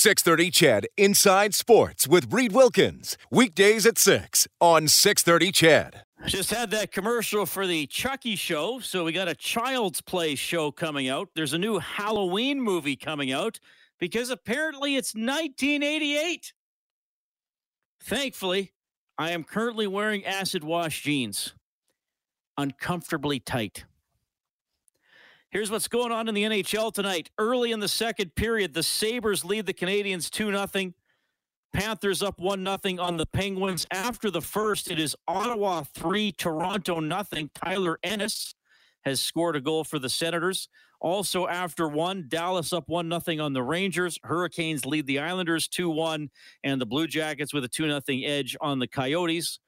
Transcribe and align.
630 0.00 0.50
CHED 0.50 0.86
Inside 0.96 1.54
Sports 1.54 2.08
with 2.08 2.32
Reid 2.32 2.52
Wilkins. 2.52 3.18
Weekdays 3.30 3.84
at 3.84 3.98
6 3.98 4.48
on 4.58 4.88
630 4.88 5.52
CHED. 5.52 6.04
Just 6.24 6.48
had 6.48 6.70
that 6.70 6.90
commercial 6.90 7.44
for 7.44 7.66
the 7.66 7.86
Chucky 7.86 8.34
show. 8.34 8.80
So 8.80 9.04
we 9.04 9.12
got 9.12 9.28
a 9.28 9.34
Child's 9.34 10.00
Play 10.00 10.36
show 10.36 10.72
coming 10.72 11.10
out. 11.10 11.28
There's 11.34 11.52
a 11.52 11.58
new 11.58 11.80
Halloween 11.80 12.62
movie 12.62 12.96
coming 12.96 13.30
out 13.30 13.60
because 13.98 14.30
apparently 14.30 14.96
it's 14.96 15.14
1988. 15.14 16.54
Thankfully, 18.02 18.72
I 19.18 19.32
am 19.32 19.44
currently 19.44 19.86
wearing 19.86 20.24
acid 20.24 20.64
wash 20.64 21.02
jeans, 21.02 21.52
uncomfortably 22.56 23.38
tight. 23.38 23.84
Here's 25.50 25.68
what's 25.68 25.88
going 25.88 26.12
on 26.12 26.28
in 26.28 26.34
the 26.34 26.44
NHL 26.44 26.92
tonight. 26.92 27.28
Early 27.36 27.72
in 27.72 27.80
the 27.80 27.88
second 27.88 28.36
period, 28.36 28.72
the 28.72 28.84
Sabres 28.84 29.44
lead 29.44 29.66
the 29.66 29.74
Canadiens 29.74 30.30
2 30.30 30.52
0. 30.52 30.92
Panthers 31.72 32.22
up 32.22 32.38
1 32.38 32.64
0 32.64 33.02
on 33.02 33.16
the 33.16 33.26
Penguins. 33.26 33.84
After 33.90 34.30
the 34.30 34.40
first, 34.40 34.88
it 34.92 35.00
is 35.00 35.16
Ottawa 35.26 35.82
3, 35.92 36.30
Toronto 36.30 37.00
nothing. 37.00 37.50
Tyler 37.52 37.98
Ennis 38.04 38.54
has 39.04 39.20
scored 39.20 39.56
a 39.56 39.60
goal 39.60 39.82
for 39.82 39.98
the 39.98 40.08
Senators. 40.08 40.68
Also, 41.00 41.48
after 41.48 41.88
one, 41.88 42.26
Dallas 42.28 42.72
up 42.72 42.88
1 42.88 43.20
0 43.20 43.44
on 43.44 43.52
the 43.52 43.62
Rangers. 43.64 44.20
Hurricanes 44.22 44.86
lead 44.86 45.08
the 45.08 45.18
Islanders 45.18 45.66
2 45.66 45.90
1, 45.90 46.30
and 46.62 46.80
the 46.80 46.86
Blue 46.86 47.08
Jackets 47.08 47.52
with 47.52 47.64
a 47.64 47.68
2 47.68 48.00
0 48.00 48.00
edge 48.24 48.56
on 48.60 48.78
the 48.78 48.86
Coyotes. 48.86 49.58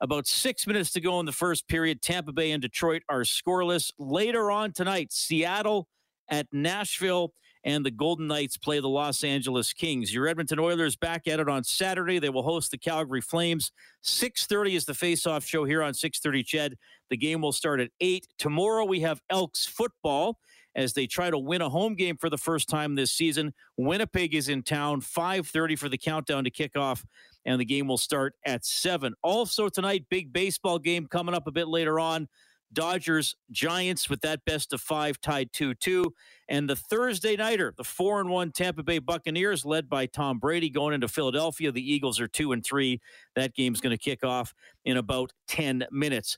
About 0.00 0.26
six 0.26 0.66
minutes 0.66 0.92
to 0.92 1.00
go 1.00 1.20
in 1.20 1.26
the 1.26 1.32
first 1.32 1.68
period. 1.68 2.00
Tampa 2.00 2.32
Bay 2.32 2.52
and 2.52 2.62
Detroit 2.62 3.02
are 3.08 3.20
scoreless. 3.20 3.90
Later 3.98 4.50
on 4.50 4.72
tonight, 4.72 5.12
Seattle 5.12 5.88
at 6.30 6.46
Nashville 6.52 7.32
and 7.64 7.84
the 7.84 7.90
Golden 7.90 8.26
Knights 8.26 8.56
play 8.56 8.80
the 8.80 8.88
Los 8.88 9.22
Angeles 9.22 9.72
Kings. 9.74 10.14
Your 10.14 10.26
Edmonton 10.26 10.58
Oilers 10.58 10.96
back 10.96 11.28
at 11.28 11.40
it 11.40 11.48
on 11.48 11.64
Saturday. 11.64 12.18
They 12.18 12.30
will 12.30 12.42
host 12.42 12.70
the 12.70 12.78
Calgary 12.78 13.20
Flames. 13.20 13.72
6:30 14.02 14.74
is 14.74 14.86
the 14.86 14.94
face-off 14.94 15.44
show 15.44 15.64
here 15.64 15.82
on 15.82 15.92
6:30 15.92 16.42
CHED. 16.42 16.78
The 17.10 17.18
game 17.18 17.42
will 17.42 17.52
start 17.52 17.80
at 17.80 17.90
8. 18.00 18.26
Tomorrow 18.38 18.86
we 18.86 19.00
have 19.00 19.20
Elks 19.28 19.66
football 19.66 20.38
as 20.74 20.92
they 20.94 21.06
try 21.06 21.28
to 21.28 21.38
win 21.38 21.60
a 21.60 21.68
home 21.68 21.94
game 21.94 22.16
for 22.16 22.30
the 22.30 22.38
first 22.38 22.68
time 22.68 22.94
this 22.94 23.12
season. 23.12 23.52
Winnipeg 23.76 24.34
is 24.34 24.48
in 24.48 24.62
town. 24.62 25.00
5:30 25.02 25.76
for 25.76 25.90
the 25.90 25.98
countdown 25.98 26.44
to 26.44 26.50
kick 26.50 26.76
off 26.76 27.04
and 27.44 27.60
the 27.60 27.64
game 27.64 27.88
will 27.88 27.98
start 27.98 28.34
at 28.44 28.64
7. 28.64 29.14
Also 29.22 29.68
tonight 29.68 30.06
big 30.10 30.32
baseball 30.32 30.78
game 30.78 31.06
coming 31.06 31.34
up 31.34 31.46
a 31.46 31.52
bit 31.52 31.68
later 31.68 31.98
on. 31.98 32.28
Dodgers 32.72 33.34
Giants 33.50 34.08
with 34.08 34.20
that 34.20 34.44
best 34.44 34.72
of 34.72 34.80
five 34.80 35.20
tied 35.20 35.52
2 35.52 35.74
2. 35.74 36.12
And 36.48 36.68
the 36.68 36.76
Thursday 36.76 37.36
nighter, 37.36 37.74
the 37.76 37.84
4 37.84 38.20
and 38.20 38.30
1 38.30 38.52
Tampa 38.52 38.82
Bay 38.82 38.98
Buccaneers, 38.98 39.64
led 39.64 39.88
by 39.88 40.06
Tom 40.06 40.38
Brady, 40.38 40.70
going 40.70 40.94
into 40.94 41.08
Philadelphia. 41.08 41.72
The 41.72 41.92
Eagles 41.92 42.20
are 42.20 42.28
2 42.28 42.52
and 42.52 42.64
3. 42.64 43.00
That 43.34 43.54
game's 43.54 43.80
going 43.80 43.96
to 43.96 44.02
kick 44.02 44.24
off 44.24 44.54
in 44.84 44.96
about 44.96 45.32
10 45.48 45.86
minutes. 45.90 46.36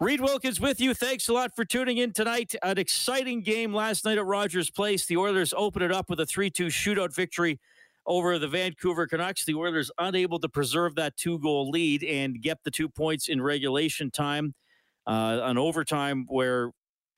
Reid 0.00 0.20
Wilkins 0.20 0.60
with 0.60 0.80
you. 0.80 0.92
Thanks 0.92 1.28
a 1.28 1.32
lot 1.32 1.54
for 1.54 1.64
tuning 1.64 1.98
in 1.98 2.12
tonight. 2.12 2.54
An 2.62 2.78
exciting 2.78 3.42
game 3.42 3.72
last 3.72 4.04
night 4.04 4.18
at 4.18 4.26
Rogers 4.26 4.70
Place. 4.70 5.06
The 5.06 5.16
Oilers 5.16 5.54
open 5.56 5.82
it 5.82 5.92
up 5.92 6.10
with 6.10 6.20
a 6.20 6.26
3 6.26 6.50
2 6.50 6.66
shootout 6.66 7.14
victory 7.14 7.60
over 8.06 8.38
the 8.38 8.48
Vancouver 8.48 9.06
Canucks. 9.06 9.44
The 9.44 9.54
Oilers 9.54 9.90
unable 9.98 10.38
to 10.40 10.48
preserve 10.48 10.94
that 10.96 11.16
two 11.16 11.38
goal 11.38 11.70
lead 11.70 12.02
and 12.04 12.40
get 12.40 12.58
the 12.64 12.70
two 12.70 12.88
points 12.88 13.28
in 13.28 13.40
regulation 13.40 14.10
time 14.10 14.54
uh, 15.06 15.40
an 15.42 15.58
overtime 15.58 16.24
where 16.28 16.70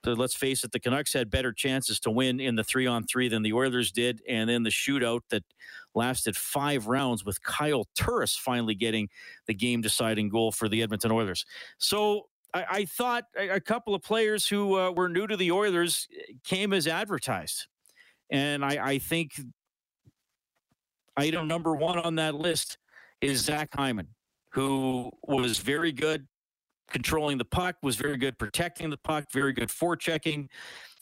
let's 0.05 0.37
face 0.37 0.62
it, 0.62 0.70
the 0.70 0.78
Canucks 0.78 1.12
had 1.12 1.31
better 1.31 1.53
chances 1.53 1.98
to 2.01 2.11
win 2.11 2.39
in 2.39 2.55
the 2.55 2.62
three 2.62 2.87
on 2.87 3.05
three 3.05 3.28
than 3.28 3.43
the 3.43 3.53
Oilers 3.53 3.91
did. 3.91 4.23
And 4.28 4.48
then 4.48 4.62
the 4.62 4.70
shootout 4.70 5.23
that 5.31 5.43
lasted 5.97 6.37
five 6.37 6.87
rounds 6.87 7.25
with 7.25 7.43
Kyle 7.43 7.89
Turris 7.97 8.37
finally 8.37 8.77
getting 8.77 9.09
the 9.47 9.55
game 9.55 9.81
deciding 9.81 10.28
goal 10.28 10.53
for 10.53 10.69
the 10.69 10.81
Edmonton 10.81 11.11
Oilers. 11.11 11.45
So 11.78 12.28
I, 12.55 12.84
thought 12.84 13.25
a, 13.37 13.61
couple 13.61 13.94
of 13.94 14.03
players 14.03 14.47
who 14.47 14.78
uh, 14.78 14.91
were 14.93 15.09
new 15.09 15.27
to 15.27 15.37
the 15.37 15.50
Oilers 15.50 16.09
came 16.44 16.72
as 16.72 16.87
advertised. 16.87 17.66
And 18.31 18.65
I, 18.65 18.93
I 18.93 18.99
think 18.99 19.33
item 21.16 21.49
number 21.49 21.75
one 21.75 21.99
on 21.99 22.15
that 22.16 22.34
list 22.34 22.78
is 23.21 23.41
Zach 23.41 23.71
Hyman, 23.75 24.09
who 24.53 25.10
was 25.27 25.59
very 25.59 25.93
good 25.93 26.27
controlling 26.91 27.38
the 27.38 27.44
puck, 27.44 27.77
was 27.82 27.97
very 27.97 28.16
good 28.16 28.38
protecting 28.38 28.91
the 28.91 28.97
puck, 28.97 29.25
very 29.32 29.53
good 29.53 29.69
forechecking. 29.69 30.49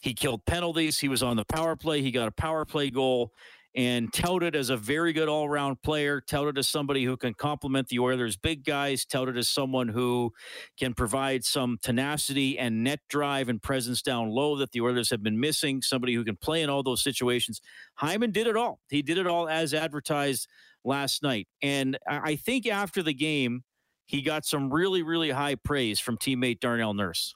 He 0.00 0.14
killed 0.14 0.44
penalties. 0.44 0.98
He 0.98 1.08
was 1.08 1.22
on 1.22 1.36
the 1.36 1.44
power 1.44 1.76
play. 1.76 2.02
He 2.02 2.10
got 2.10 2.28
a 2.28 2.32
power 2.32 2.64
play 2.64 2.90
goal 2.90 3.32
and 3.74 4.12
touted 4.12 4.54
as 4.54 4.70
a 4.70 4.76
very 4.76 5.12
good 5.12 5.28
all 5.28 5.48
round 5.48 5.82
player, 5.82 6.20
touted 6.20 6.58
as 6.58 6.68
somebody 6.68 7.04
who 7.04 7.16
can 7.16 7.34
complement 7.34 7.88
the 7.88 7.98
Oilers' 7.98 8.36
big 8.36 8.64
guys, 8.64 9.04
touted 9.04 9.36
as 9.36 9.48
someone 9.48 9.88
who 9.88 10.32
can 10.78 10.94
provide 10.94 11.44
some 11.44 11.78
tenacity 11.82 12.58
and 12.58 12.84
net 12.84 13.00
drive 13.08 13.48
and 13.48 13.60
presence 13.60 14.00
down 14.00 14.30
low 14.30 14.56
that 14.56 14.72
the 14.72 14.80
Oilers 14.80 15.10
have 15.10 15.22
been 15.22 15.40
missing, 15.40 15.82
somebody 15.82 16.14
who 16.14 16.24
can 16.24 16.36
play 16.36 16.62
in 16.62 16.70
all 16.70 16.82
those 16.82 17.02
situations. 17.02 17.60
Hyman 17.94 18.30
did 18.30 18.46
it 18.46 18.56
all. 18.56 18.80
He 18.90 19.02
did 19.02 19.18
it 19.18 19.26
all 19.26 19.48
as 19.48 19.74
advertised 19.74 20.46
last 20.84 21.22
night. 21.22 21.48
And 21.62 21.98
I 22.06 22.36
think 22.36 22.66
after 22.66 23.02
the 23.02 23.14
game, 23.14 23.64
he 24.06 24.22
got 24.22 24.44
some 24.44 24.72
really, 24.72 25.02
really 25.02 25.30
high 25.30 25.54
praise 25.54 25.98
from 25.98 26.18
teammate 26.18 26.60
Darnell 26.60 26.94
Nurse. 26.94 27.34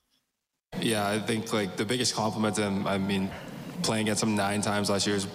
Yeah, 0.81 1.09
I 1.09 1.19
think 1.19 1.53
like 1.53 1.77
the 1.77 1.85
biggest 1.85 2.15
compliment 2.15 2.57
to 2.57 2.63
him, 2.63 2.87
I 2.87 2.99
mean, 2.99 3.31
playing 3.83 4.07
against 4.07 4.23
him 4.23 4.37
nine 4.37 4.61
times 4.61 4.91
last 4.91 5.07
year 5.07 5.17
is 5.17 5.27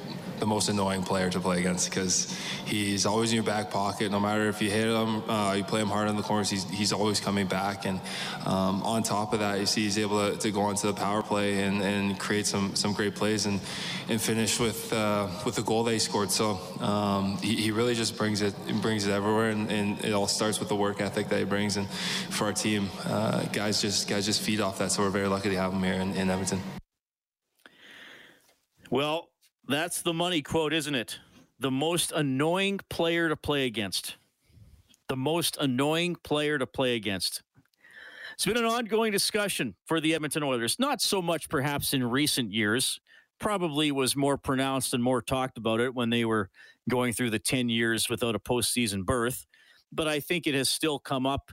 the 0.44 0.48
most 0.48 0.68
annoying 0.68 1.04
player 1.04 1.30
to 1.30 1.40
play 1.40 1.59
against 1.59 1.90
because 1.90 2.38
he's 2.66 3.06
always 3.06 3.31
in 3.31 3.36
your 3.36 3.46
back 3.46 3.72
pocket. 3.72 4.12
No 4.12 4.20
matter 4.20 4.50
if 4.50 4.62
you 4.62 4.70
hit 4.70 4.88
him, 4.88 5.30
uh, 5.30 5.54
you 5.54 5.64
play 5.64 5.80
him 5.80 5.88
hard 5.88 6.09
in 6.09 6.18
the 6.18 6.22
corners, 6.22 6.50
he's, 6.50 6.70
he's 6.70 6.92
always 6.92 7.22
coming 7.22 7.48
back. 7.48 7.86
And 7.86 8.02
um, 8.46 8.84
on 8.84 9.04
top 9.04 9.31
of 9.31 9.40
that, 9.40 9.62
you 9.62 9.66
see 9.66 9.84
he's 9.84 9.98
able 9.98 10.31
to, 10.31 10.38
to 10.38 10.52
go 10.52 10.64
onto 10.64 10.88
the 10.88 10.94
power 10.94 11.22
play 11.22 11.64
and, 11.64 11.81
and 11.81 12.20
create 12.20 12.46
some, 12.46 12.76
some 12.76 12.92
great 12.92 13.16
plays 13.16 13.46
and, 13.46 13.62
and 14.09 14.22
finish 14.22 14.59
with 14.59 14.92
uh, 14.92 15.30
with 15.46 15.56
the 15.56 15.62
goal 15.62 15.86
he 15.86 15.98
scored. 15.98 16.30
So 16.30 16.60
um, 16.81 17.38
he, 17.38 17.56
he, 17.56 17.72
really 17.72 17.96
just 17.96 18.18
brings 18.18 18.42
it 18.42 18.54
brings 18.81 19.08
it 19.08 19.12
everywhere, 19.12 19.50
and, 19.50 19.72
and, 19.72 20.04
it 20.04 20.12
all 20.12 20.28
starts 20.28 20.60
with 20.60 20.68
the 20.68 20.75
work 20.75 21.00
ethic 21.00 21.30
that 21.30 21.40
he 21.40 21.46
brings. 21.46 21.78
And 21.78 21.90
for 22.30 22.46
our 22.46 22.54
team, 22.54 22.90
uh, 23.06 23.44
guys 23.46 23.81
just 23.81 24.10
guys 24.10 24.25
just 24.25 24.42
feed 24.42 24.60
off 24.60 24.80
that. 24.80 24.92
So 24.92 25.04
we're 25.04 25.10
very 25.10 25.28
lucky 25.28 25.50
to 25.50 25.56
have 25.56 25.72
him 25.72 25.84
here 25.84 25.94
in, 25.94 26.14
in 26.16 26.30
Edmonton. 26.30 26.62
Well, 28.90 29.30
that's 29.68 30.01
the 30.01 30.13
money 30.13 30.41
quote, 30.41 30.74
isn't 30.74 30.96
it? 30.96 31.19
The 31.59 31.72
most 31.72 32.12
annoying 32.12 32.79
player 32.90 33.29
to 33.29 33.35
play 33.35 33.66
against. 33.66 34.18
The 35.07 35.16
most 35.16 35.57
annoying 35.59 36.18
player 36.24 36.57
to 36.57 36.68
play 36.68 36.96
against. 36.96 37.44
It's 38.34 38.46
been 38.46 38.57
an 38.57 38.66
ongoing 38.66 39.12
discussion 39.12 39.75
for 39.85 40.01
the 40.01 40.16
Edmonton 40.16 40.44
Oilers. 40.44 40.79
Not 40.79 41.01
so 41.01 41.22
much 41.22 41.50
perhaps 41.50 41.94
in 41.94 42.03
recent 42.03 42.51
years. 42.51 43.00
Probably 43.40 43.91
was 43.91 44.16
more 44.16 44.38
pronounced 44.38 44.94
and 44.94 45.03
more 45.03 45.22
talked 45.22 45.57
about 45.57 45.80
it 45.80 45.94
when 45.94 46.09
they 46.09 46.25
were 46.25 46.50
going 46.90 47.13
through 47.13 47.30
the 47.30 47.40
10 47.40 47.69
years 47.69 48.09
without 48.09 48.35
a 48.35 48.40
postseason 48.40 49.06
berth. 49.06 49.45
But 49.91 50.07
I 50.07 50.19
think 50.19 50.47
it 50.47 50.56
has 50.56 50.69
still 50.69 51.00
come 51.00 51.25
up 51.25 51.51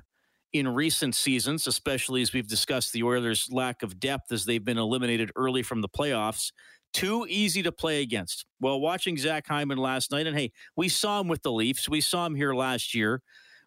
in 0.53 0.67
recent 0.67 1.15
seasons, 1.15 1.67
especially 1.67 2.23
as 2.23 2.33
we've 2.33 2.49
discussed 2.49 2.93
the 2.93 3.03
Oilers' 3.03 3.49
lack 3.53 3.83
of 3.83 4.01
depth 4.01 4.33
as 4.33 4.45
they've 4.47 4.65
been 4.65 4.79
eliminated 4.79 5.31
early 5.37 5.63
from 5.63 5.81
the 5.81 5.89
playoffs 5.89 6.51
too 6.93 7.27
easy 7.29 7.63
to 7.63 7.73
play 7.73 8.03
against. 8.03 8.45
Well, 8.61 8.81
watching 8.81 9.17
Zach 9.17 9.47
Hyman 9.47 9.79
last 9.79 10.11
night, 10.11 10.27
and 10.27 10.37
hey, 10.37 10.53
we 10.77 10.89
saw 10.89 11.21
him 11.21 11.29
with 11.29 11.43
the 11.43 11.53
Leafs. 11.53 11.89
We 11.89 12.01
saw 12.01 12.27
him 12.27 12.35
here 12.35 12.55
last 12.55 12.95
year. 12.95 13.23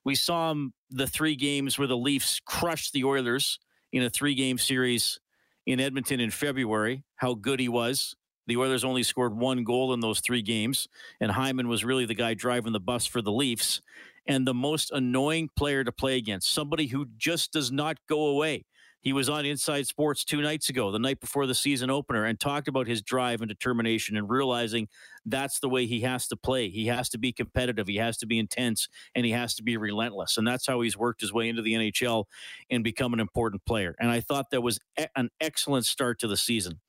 We 0.06 0.16
saw 0.16 0.52
him 0.52 0.74
the 0.90 1.08
three 1.08 1.36
games 1.36 1.78
where 1.78 1.88
the 1.88 1.98
Leafs 1.98 2.40
crushed 2.46 2.94
the 2.94 3.04
Oilers 3.04 3.60
in 3.92 4.04
a 4.04 4.10
three 4.10 4.36
game 4.36 4.58
series 4.58 5.20
in 5.66 5.80
Edmonton 5.80 6.20
in 6.20 6.32
February, 6.32 7.04
how 7.16 7.36
good 7.36 7.60
he 7.60 7.70
was. 7.70 8.16
The 8.48 8.58
Oilers 8.58 8.84
only 8.84 9.04
scored 9.04 9.38
one 9.38 9.64
goal 9.64 9.94
in 9.94 10.02
those 10.02 10.20
three 10.20 10.42
games, 10.42 10.90
and 11.22 11.32
Hyman 11.32 11.70
was 11.70 11.86
really 11.86 12.06
the 12.06 12.14
guy 12.14 12.34
driving 12.34 12.74
the 12.74 12.80
bus 12.80 13.06
for 13.06 13.22
the 13.22 13.32
Leafs. 13.32 13.82
And 14.26 14.48
the 14.48 14.54
most 14.54 14.92
annoying 14.92 15.50
player 15.58 15.84
to 15.84 15.92
play 15.92 16.18
against, 16.18 16.54
somebody 16.54 16.88
who 16.88 17.08
just 17.18 17.52
does 17.52 17.72
not 17.72 17.98
go 18.08 18.28
away. 18.28 18.66
He 19.04 19.12
was 19.12 19.28
on 19.28 19.46
Inside 19.46 19.86
Sports 19.86 20.24
two 20.24 20.42
nights 20.42 20.70
ago, 20.70 20.90
the 20.90 20.98
night 20.98 21.20
before 21.20 21.46
the 21.46 21.54
season 21.54 21.90
opener, 21.90 22.24
and 22.24 22.40
talked 22.40 22.70
about 22.70 22.88
his 22.88 23.02
drive 23.02 23.42
and 23.42 23.50
determination 23.50 24.16
and 24.16 24.30
realizing 24.30 24.88
that's 25.26 25.60
the 25.60 25.68
way 25.68 25.86
he 25.86 26.02
has 26.02 26.26
to 26.30 26.38
play. 26.38 26.70
He 26.70 26.88
has 26.88 27.10
to 27.10 27.18
be 27.18 27.34
competitive, 27.34 27.88
he 27.88 27.98
has 27.98 28.18
to 28.20 28.26
be 28.26 28.40
intense, 28.40 28.88
and 29.14 29.26
he 29.26 29.34
has 29.34 29.56
to 29.56 29.64
be 29.64 29.76
relentless. 29.76 30.38
And 30.38 30.48
that's 30.48 30.66
how 30.66 30.80
he's 30.80 30.98
worked 30.98 31.20
his 31.20 31.34
way 31.34 31.50
into 31.50 31.62
the 31.62 31.74
NHL 31.74 32.26
and 32.70 32.82
become 32.82 33.14
an 33.14 33.20
important 33.20 33.66
player. 33.66 33.94
And 34.00 34.10
I 34.10 34.22
thought 34.22 34.52
that 34.52 34.62
was 34.62 34.80
an 35.18 35.30
excellent 35.42 35.86
start 35.86 36.18
to 36.20 36.28
the 36.28 36.38
season 36.38 36.80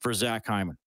for 0.00 0.12
Zach 0.12 0.44
Hyman. 0.44 0.78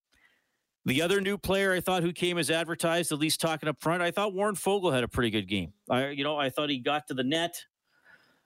The 0.85 1.01
other 1.01 1.21
new 1.21 1.37
player 1.37 1.73
I 1.73 1.79
thought 1.79 2.03
who 2.03 2.11
came 2.11 2.37
as 2.37 2.51
advertised, 2.51 3.11
at 3.13 3.17
least 3.17 3.39
talking 3.39 3.67
up 3.69 3.81
front, 3.81 4.03
I 4.03 4.11
thought 4.11 4.33
Warren 4.33 4.55
Foegele 4.55 4.93
had 4.93 5.03
a 5.03 5.07
pretty 5.07 5.31
good 5.31 5.47
game. 5.47 5.73
I, 5.89 6.09
you 6.09 6.23
know, 6.23 6.37
I 6.37 6.49
thought 6.49 6.69
he 6.69 6.79
got 6.79 7.07
to 7.07 7.13
the 7.13 7.23
net. 7.23 7.55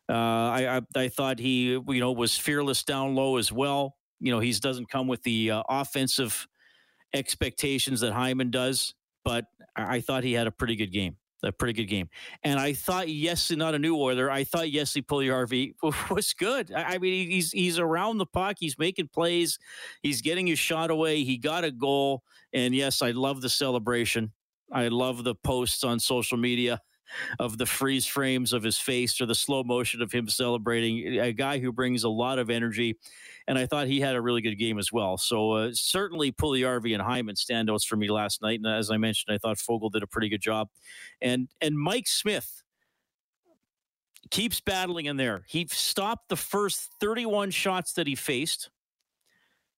Uh, 0.10 0.14
I, 0.14 0.78
I, 0.78 0.82
I 0.96 1.08
thought 1.10 1.40
he 1.40 1.72
you 1.72 2.00
know 2.00 2.12
was 2.12 2.38
fearless 2.38 2.84
down 2.84 3.16
low 3.16 3.38
as 3.38 3.52
well. 3.52 3.96
You 4.20 4.32
know 4.32 4.40
he 4.40 4.52
doesn't 4.54 4.90
come 4.90 5.08
with 5.08 5.24
the 5.24 5.52
uh, 5.52 5.64
offensive 5.70 6.48
expectations 7.14 8.02
that 8.02 8.14
Hyman 8.14 8.52
does, 8.52 8.96
but 9.24 9.46
I 9.76 10.02
thought 10.02 10.24
he 10.24 10.34
had 10.34 10.48
a 10.48 10.52
pretty 10.52 10.76
good 10.76 10.92
game. 10.92 11.18
A 11.42 11.54
pretty 11.54 11.72
good 11.72 11.86
game. 11.86 12.10
And 12.44 12.60
I 12.60 12.74
thought 12.74 13.08
Jesse, 13.08 13.56
not 13.56 13.74
a 13.74 13.80
new 13.80 13.96
order. 13.96 14.30
I 14.30 14.44
thought 14.44 14.68
Jesse 14.68 15.02
Puljujarvi 15.02 15.74
was 16.12 16.34
good. 16.34 16.74
I 16.74 16.98
mean, 16.98 17.30
he's 17.30 17.52
he's 17.52 17.80
around 17.80 18.18
the 18.18 18.26
puck. 18.26 18.58
He's 18.60 18.78
making 18.78 19.08
plays. 19.14 19.58
He's 20.04 20.22
getting 20.22 20.48
his 20.48 20.60
shot 20.60 20.92
away. 20.92 21.24
He 21.24 21.38
got 21.38 21.64
a 21.64 21.72
goal. 21.72 22.24
And 22.52 22.76
yes, 22.76 23.02
I 23.02 23.12
love 23.12 23.42
the 23.42 23.48
celebration. 23.48 24.34
I 24.72 24.90
love 24.90 25.24
the 25.24 25.34
posts 25.34 25.84
on 25.84 26.00
social 26.00 26.38
media 26.38 26.82
of 27.40 27.58
the 27.58 27.66
freeze 27.66 28.06
frames 28.06 28.54
of 28.54 28.64
his 28.64 28.78
face 28.78 29.20
or 29.20 29.26
the 29.26 29.36
slow 29.36 29.64
motion 29.64 30.02
of 30.02 30.12
him 30.12 30.28
celebrating. 30.28 31.20
A 31.20 31.34
guy 31.34 31.60
who 31.60 31.72
brings 31.72 32.04
a 32.04 32.10
lot 32.10 32.40
of 32.40 32.50
energy, 32.50 32.98
and 33.48 33.58
I 33.58 33.66
thought 33.66 33.88
he 33.88 34.00
had 34.00 34.16
a 34.16 34.22
really 34.22 34.42
good 34.42 34.56
game 34.56 34.80
as 34.80 34.92
well. 34.92 35.18
So 35.18 35.52
uh, 35.52 35.70
certainly 35.74 36.32
Puljujarvi 36.32 36.94
and 36.94 37.02
Hyman 37.02 37.36
standouts 37.36 37.86
for 37.86 37.96
me 37.96 38.10
last 38.10 38.42
night. 38.42 38.60
And 38.60 38.68
as 38.68 38.92
I 38.92 38.98
mentioned, 38.98 39.34
I 39.34 39.38
thought 39.38 39.58
Foegele 39.58 39.92
did 39.92 40.04
a 40.04 40.08
pretty 40.08 40.30
good 40.30 40.42
job, 40.42 40.70
and 41.22 41.48
and 41.62 41.78
Mike 41.78 42.08
Smith 42.08 42.64
keeps 44.32 44.62
battling 44.62 45.06
in 45.06 45.18
there. 45.18 45.44
He 45.48 45.68
stopped 45.72 46.30
the 46.30 46.36
first 46.36 46.92
31 47.00 47.52
shots 47.52 47.94
that 47.94 48.08
he 48.08 48.16
faced. 48.16 48.70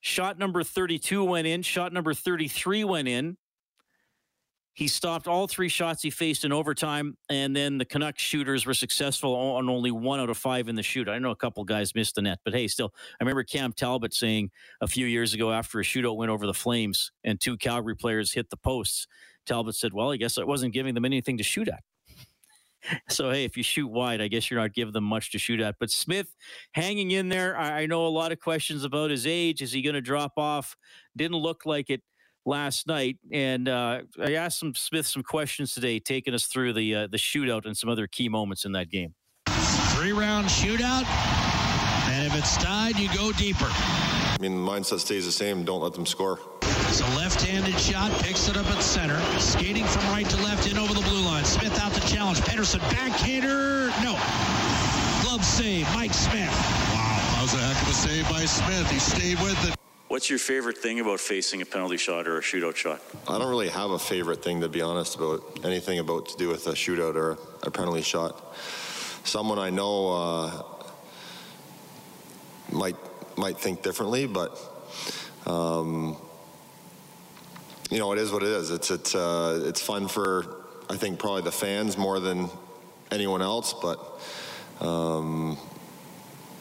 Shot 0.02 0.40
number 0.40 0.64
32 0.64 1.24
went 1.24 1.48
in. 1.48 1.62
Shot 1.62 1.94
number 1.94 2.14
33 2.14 2.84
went 2.84 3.08
in. 3.08 3.38
He 4.74 4.88
stopped 4.88 5.28
all 5.28 5.48
three 5.48 5.68
shots 5.68 6.02
he 6.02 6.10
faced 6.10 6.46
in 6.46 6.54
overtime, 6.54 7.18
and 7.30 7.54
then 7.54 7.78
the 7.78 7.84
Canucks 7.84 8.24
shooters 8.24 8.66
were 8.66 8.74
successful 8.74 9.36
on 9.36 9.70
only 9.70 9.92
one 9.92 10.22
out 10.22 10.30
of 10.30 10.38
five 10.38 10.70
in 10.70 10.76
the 10.76 10.84
shoot. 10.84 11.10
I 11.10 11.20
know 11.20 11.32
a 11.32 11.36
couple 11.36 11.64
guys 11.66 11.94
missed 11.94 12.16
the 12.16 12.22
net, 12.22 12.40
but 12.46 12.54
hey, 12.54 12.68
still, 12.68 12.94
I 13.20 13.24
remember 13.24 13.44
Cam 13.44 13.74
Talbot 13.74 14.14
saying 14.14 14.50
a 14.80 14.88
few 14.88 15.06
years 15.08 15.34
ago 15.34 15.52
after 15.52 15.80
a 15.80 15.84
shootout 15.84 16.16
went 16.16 16.32
over 16.32 16.48
the 16.48 16.54
Flames 16.54 17.12
and 17.24 17.40
two 17.40 17.58
Calgary 17.58 17.96
players 17.96 18.32
hit 18.32 18.50
the 18.50 18.58
posts, 18.58 19.08
Talbot 19.46 19.76
said, 19.76 19.94
Well, 19.94 20.12
I 20.12 20.18
guess 20.18 20.38
I 20.38 20.44
wasn't 20.44 20.74
giving 20.74 20.94
them 20.94 21.06
anything 21.06 21.38
to 21.38 21.44
shoot 21.44 21.68
at. 21.68 21.84
So 23.10 23.30
hey, 23.30 23.46
if 23.46 23.56
you 23.56 23.62
shoot 23.62 23.88
wide, 23.92 24.22
I 24.22 24.28
guess 24.28 24.50
you're 24.50 24.60
not 24.60 24.74
giving 24.74 24.92
them 24.94 25.04
much 25.04 25.32
to 25.34 25.38
shoot 25.38 25.60
at. 25.60 25.76
But 25.80 25.92
Smith 25.92 26.36
hanging 26.72 27.12
in 27.12 27.30
there. 27.30 27.56
I, 27.56 27.86
know 27.86 28.08
a 28.08 28.10
lot 28.10 28.32
of 28.32 28.40
questions 28.40 28.84
about 28.84 29.12
his 29.12 29.28
age. 29.28 29.62
Is 29.62 29.72
he 29.72 29.84
going 29.84 29.94
to 29.94 30.02
drop 30.02 30.34
off? 30.36 30.76
Didn't 31.16 31.38
look 31.38 31.68
like 31.68 31.92
it 31.92 32.02
last 32.46 32.88
night, 32.88 33.18
and 33.32 33.68
uh, 33.68 34.02
I 34.22 34.34
asked 34.34 34.60
some 34.60 34.74
Smith 34.76 35.08
some 35.08 35.24
questions 35.24 35.74
today, 35.74 36.00
taking 36.00 36.34
us 36.34 36.46
through 36.46 36.74
the 36.74 36.96
uh, 36.96 37.08
the 37.08 37.18
shootout 37.18 37.66
and 37.66 37.78
some 37.78 37.90
other 37.90 38.08
key 38.08 38.30
moments 38.30 38.66
in 38.66 38.72
that 38.74 38.90
game. 38.90 39.14
Three 39.96 40.12
round 40.12 40.48
shootout, 40.48 41.06
and 42.10 42.28
if 42.28 42.38
it's 42.38 42.58
tied, 42.58 42.98
you 42.98 43.10
go 43.16 43.32
deeper. 43.32 43.68
I 43.70 44.38
mean, 44.40 44.66
the 44.66 44.72
mindset 44.72 45.00
stays 45.00 45.26
the 45.26 45.32
same. 45.32 45.64
Don't 45.64 45.82
let 45.82 45.94
them 45.94 46.06
score. 46.06 46.40
It's 46.64 47.00
a 47.00 47.16
left-handed 47.16 47.80
shot, 47.80 48.12
picks 48.22 48.50
it 48.50 48.58
up 48.58 48.66
at 48.68 48.82
center, 48.82 49.20
skating 49.40 49.86
from 49.86 50.04
right 50.12 50.28
to 50.28 50.38
left 50.44 50.70
in 50.70 50.78
over 50.78 50.94
the 50.94 51.02
blue 51.02 51.22
line. 51.22 51.46
Smith 51.46 51.80
out 51.80 51.94
to 51.94 52.02
challenge. 52.08 52.40
Pettersson 52.40 52.80
backhander, 52.92 53.88
no. 54.04 54.18
Glove 55.24 55.46
save, 55.46 55.88
Mike 55.94 56.14
Smith. 56.14 56.50
Wow, 56.50 57.36
that 57.36 57.42
was 57.44 57.54
a 57.54 57.58
heck 57.58 57.82
of 57.84 57.90
a 57.90 57.94
save 57.94 58.30
by 58.30 58.46
Smith. 58.46 58.90
He 58.90 59.00
stayed 59.00 59.40
with 59.40 59.70
it. 59.70 59.81
What's 60.12 60.30
your 60.30 60.40
favorite 60.40 60.78
thing 60.78 61.00
about 61.00 61.22
facing 61.22 61.62
a 61.62 61.66
penalty 61.66 61.96
shot 61.96 62.28
or 62.28 62.38
a 62.38 62.42
shootout 62.42 62.76
shot? 62.76 63.02
I 63.30 63.38
don't 63.38 63.50
really 63.50 63.70
have 63.70 63.92
a 63.92 63.98
favorite 63.98 64.44
thing, 64.44 64.60
to 64.60 64.68
be 64.68 64.82
honest, 64.82 65.16
about 65.16 65.42
anything 65.64 66.00
about 66.00 66.28
to 66.28 66.38
do 66.38 66.50
with 66.50 66.68
a 66.68 66.74
shootout 66.74 67.16
or 67.16 67.38
a 67.64 67.72
penalty 67.72 68.02
shot. 68.02 68.54
Someone 69.24 69.58
I 69.58 69.70
know 69.70 70.10
uh, 70.12 70.64
might 72.74 72.98
might 73.38 73.58
think 73.58 73.84
differently, 73.84 74.28
but 74.28 74.60
um, 75.46 76.18
you 77.90 77.98
know, 77.98 78.12
it 78.12 78.20
is 78.20 78.34
what 78.34 78.44
it 78.44 78.50
is. 78.50 78.70
It's 78.70 78.92
it's 78.92 79.16
uh, 79.16 79.64
it's 79.66 79.82
fun 79.82 80.10
for 80.10 80.66
I 80.90 80.98
think 80.98 81.20
probably 81.20 81.44
the 81.44 81.54
fans 81.54 81.98
more 81.98 82.20
than 82.20 82.50
anyone 83.12 83.42
else, 83.42 83.74
but 83.82 84.20
um, 84.82 85.58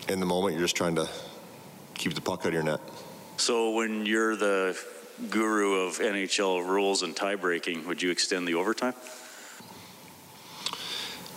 in 0.08 0.20
the 0.20 0.26
moment, 0.26 0.54
you're 0.54 0.62
just 0.62 0.76
trying 0.76 0.94
to 0.94 1.08
keep 1.94 2.14
the 2.14 2.20
puck 2.20 2.42
out 2.42 2.46
of 2.46 2.52
your 2.54 2.62
net. 2.62 2.78
So 3.40 3.70
when 3.70 4.04
you're 4.04 4.36
the 4.36 4.78
guru 5.30 5.86
of 5.86 5.98
NHL 5.98 6.62
rules 6.62 7.02
and 7.02 7.16
tie 7.16 7.36
breaking, 7.36 7.86
would 7.86 8.02
you 8.02 8.10
extend 8.10 8.46
the 8.46 8.54
overtime? 8.54 8.92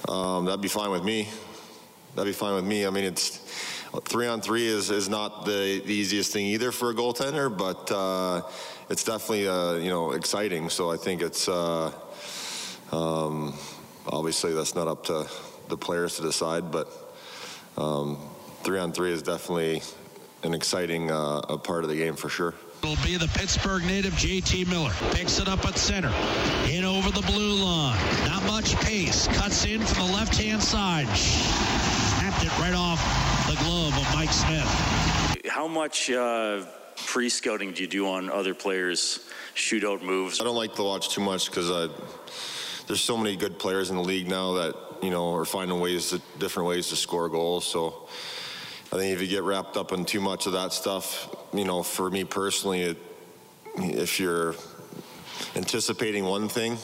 Um, 0.09 0.43
that'd 0.43 0.59
be 0.59 0.67
fine 0.67 0.91
with 0.91 1.05
me. 1.05 1.29
That'd 2.13 2.27
be 2.29 2.37
fine 2.37 2.55
with 2.55 2.65
me. 2.65 2.85
I 2.85 2.89
mean, 2.89 3.05
it's 3.05 3.37
three 4.03 4.27
on 4.27 4.41
three 4.41 4.67
is, 4.67 4.91
is 4.91 5.07
not 5.07 5.45
the, 5.45 5.81
the 5.85 5.93
easiest 5.93 6.33
thing 6.33 6.45
either 6.47 6.73
for 6.73 6.89
a 6.89 6.93
goaltender, 6.93 7.57
but 7.57 7.89
uh, 7.89 8.41
it's 8.89 9.05
definitely 9.05 9.47
uh, 9.47 9.75
you 9.75 9.89
know 9.89 10.11
exciting. 10.11 10.67
So 10.67 10.91
I 10.91 10.97
think 10.97 11.21
it's 11.21 11.47
uh, 11.47 11.93
um, 12.91 13.57
obviously 14.07 14.53
that's 14.53 14.75
not 14.75 14.89
up 14.89 15.05
to 15.05 15.25
the 15.69 15.77
players 15.77 16.17
to 16.17 16.21
decide, 16.21 16.69
but 16.69 16.89
um, 17.77 18.17
three 18.63 18.77
on 18.77 18.91
three 18.91 19.13
is 19.13 19.21
definitely 19.21 19.81
an 20.43 20.53
exciting 20.53 21.09
uh, 21.09 21.41
part 21.57 21.83
of 21.83 21.89
the 21.89 21.95
game 21.95 22.15
for 22.15 22.29
sure. 22.29 22.53
It'll 22.83 23.01
be 23.03 23.15
the 23.15 23.29
Pittsburgh 23.29 23.83
native 23.85 24.13
JT 24.13 24.67
Miller. 24.67 24.91
Picks 25.11 25.39
it 25.39 25.47
up 25.47 25.65
at 25.65 25.77
center. 25.77 26.11
In 26.69 26.83
over 26.83 27.11
the 27.11 27.25
blue 27.25 27.63
line. 27.63 27.97
Not 28.27 28.43
much 28.45 28.75
pace. 28.81 29.27
Cuts 29.27 29.65
in 29.65 29.81
from 29.81 30.07
the 30.07 30.13
left 30.13 30.35
hand 30.35 30.61
side. 30.61 31.07
Snapped 31.15 32.43
it 32.43 32.59
right 32.59 32.73
off 32.75 32.99
the 33.47 33.55
glove 33.63 33.97
of 33.97 34.15
Mike 34.15 34.33
Smith. 34.33 34.67
How 35.47 35.67
much 35.67 36.11
uh, 36.11 36.65
pre 37.07 37.29
scouting 37.29 37.71
do 37.71 37.81
you 37.81 37.87
do 37.87 38.07
on 38.07 38.29
other 38.29 38.53
players' 38.53 39.29
shootout 39.55 40.01
moves? 40.01 40.41
I 40.41 40.43
don't 40.43 40.55
like 40.55 40.75
to 40.75 40.83
watch 40.83 41.09
too 41.09 41.21
much 41.21 41.49
because 41.49 41.69
there's 42.87 43.01
so 43.01 43.15
many 43.15 43.37
good 43.37 43.57
players 43.57 43.91
in 43.91 43.95
the 43.95 44.03
league 44.03 44.27
now 44.27 44.53
that, 44.53 44.75
you 45.01 45.09
know, 45.09 45.33
are 45.35 45.45
finding 45.45 45.79
ways, 45.79 46.09
to, 46.09 46.21
different 46.37 46.67
ways 46.67 46.89
to 46.89 46.97
score 46.97 47.29
goals. 47.29 47.65
So 47.65 48.09
I 48.93 48.97
think 48.97 49.11
if 49.11 49.23
you 49.23 49.27
get 49.27 49.41
wrapped 49.41 49.75
up 49.75 49.91
in 49.91 50.05
too 50.05 50.21
much 50.21 50.45
of 50.45 50.53
that 50.53 50.71
stuff, 50.71 51.27
you 51.51 51.65
know, 51.65 51.81
for 51.81 52.11
me 52.11 52.25
personally, 52.25 52.83
it, 52.83 52.97
if 53.77 54.19
you're 54.19 54.53
anticipating 55.55 56.25
one 56.25 56.47
thing 56.47 56.77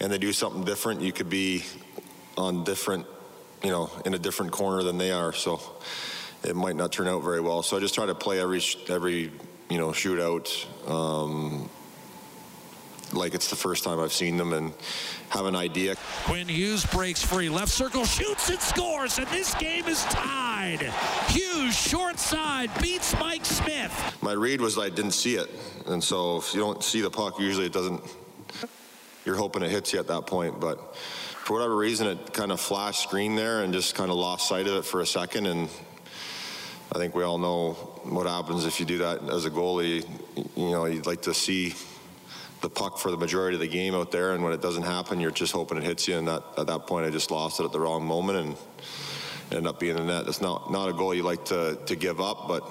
and 0.00 0.10
they 0.10 0.16
do 0.16 0.32
something 0.32 0.64
different, 0.64 1.02
you 1.02 1.12
could 1.12 1.28
be 1.28 1.62
on 2.38 2.64
different, 2.64 3.04
you 3.62 3.68
know, 3.68 3.90
in 4.06 4.14
a 4.14 4.18
different 4.18 4.50
corner 4.50 4.82
than 4.82 4.96
they 4.96 5.12
are. 5.12 5.34
So 5.34 5.60
it 6.42 6.56
might 6.56 6.74
not 6.74 6.90
turn 6.90 7.06
out 7.06 7.22
very 7.22 7.42
well. 7.42 7.62
So 7.62 7.76
I 7.76 7.80
just 7.80 7.94
try 7.94 8.06
to 8.06 8.14
play 8.14 8.40
every 8.40 8.62
every 8.88 9.30
you 9.68 9.76
know 9.76 9.88
shootout 9.88 10.48
um, 10.90 11.68
like 13.12 13.34
it's 13.34 13.50
the 13.50 13.56
first 13.56 13.84
time 13.84 14.00
I've 14.00 14.12
seen 14.12 14.36
them 14.36 14.52
and 14.52 14.72
have 15.30 15.46
an 15.46 15.56
idea. 15.56 15.96
Quinn 16.24 16.48
Hughes 16.48 16.84
breaks 16.86 17.22
free. 17.22 17.48
Left 17.48 17.70
circle 17.70 18.04
shoots 18.04 18.50
and 18.50 18.60
scores, 18.60 19.18
and 19.18 19.26
this 19.28 19.54
game 19.54 19.84
is 19.86 20.02
tied. 20.04 20.92
Hughes, 21.28 21.76
short 21.76 22.18
side, 22.18 22.70
beats 22.80 23.18
Mike 23.18 23.44
Smith. 23.44 24.16
My 24.22 24.32
read 24.32 24.60
was 24.60 24.78
I 24.78 24.88
didn't 24.88 25.12
see 25.12 25.36
it. 25.36 25.50
And 25.86 26.02
so 26.02 26.38
if 26.38 26.54
you 26.54 26.60
don't 26.60 26.82
see 26.82 27.00
the 27.00 27.10
puck, 27.10 27.38
usually 27.38 27.66
it 27.66 27.72
doesn't, 27.72 28.02
you're 29.24 29.36
hoping 29.36 29.62
it 29.62 29.70
hits 29.70 29.92
you 29.92 29.98
at 29.98 30.08
that 30.08 30.26
point. 30.26 30.60
But 30.60 30.96
for 30.96 31.54
whatever 31.54 31.76
reason, 31.76 32.08
it 32.08 32.32
kind 32.32 32.50
of 32.50 32.60
flashed 32.60 33.02
screen 33.02 33.36
there 33.36 33.62
and 33.62 33.72
just 33.72 33.94
kind 33.94 34.10
of 34.10 34.16
lost 34.16 34.48
sight 34.48 34.66
of 34.66 34.74
it 34.74 34.84
for 34.84 35.00
a 35.00 35.06
second. 35.06 35.46
And 35.46 35.68
I 36.92 36.98
think 36.98 37.14
we 37.14 37.22
all 37.22 37.38
know 37.38 37.72
what 38.04 38.26
happens 38.26 38.64
if 38.64 38.80
you 38.80 38.86
do 38.86 38.98
that 38.98 39.22
as 39.30 39.44
a 39.44 39.50
goalie. 39.50 40.04
You 40.56 40.70
know, 40.70 40.86
you'd 40.86 41.06
like 41.06 41.22
to 41.22 41.34
see 41.34 41.74
the 42.66 42.70
puck 42.70 42.98
for 42.98 43.12
the 43.12 43.16
majority 43.16 43.54
of 43.54 43.60
the 43.60 43.68
game 43.68 43.94
out 43.94 44.10
there, 44.10 44.34
and 44.34 44.42
when 44.42 44.52
it 44.52 44.60
doesn't 44.60 44.82
happen, 44.82 45.20
you're 45.20 45.30
just 45.30 45.52
hoping 45.52 45.78
it 45.78 45.84
hits 45.84 46.08
you. 46.08 46.16
And 46.16 46.26
that, 46.26 46.42
at 46.58 46.66
that 46.66 46.88
point, 46.88 47.06
I 47.06 47.10
just 47.10 47.30
lost 47.30 47.60
it 47.60 47.64
at 47.64 47.70
the 47.70 47.78
wrong 47.78 48.04
moment 48.04 48.38
and 48.38 48.56
ended 49.52 49.68
up 49.68 49.78
being 49.78 49.96
a 49.96 50.02
net. 50.02 50.26
It's 50.26 50.40
not 50.40 50.72
not 50.72 50.88
a 50.88 50.92
goal 50.92 51.14
you 51.14 51.22
like 51.22 51.44
to 51.44 51.78
to 51.86 51.94
give 51.94 52.20
up, 52.20 52.48
but 52.48 52.62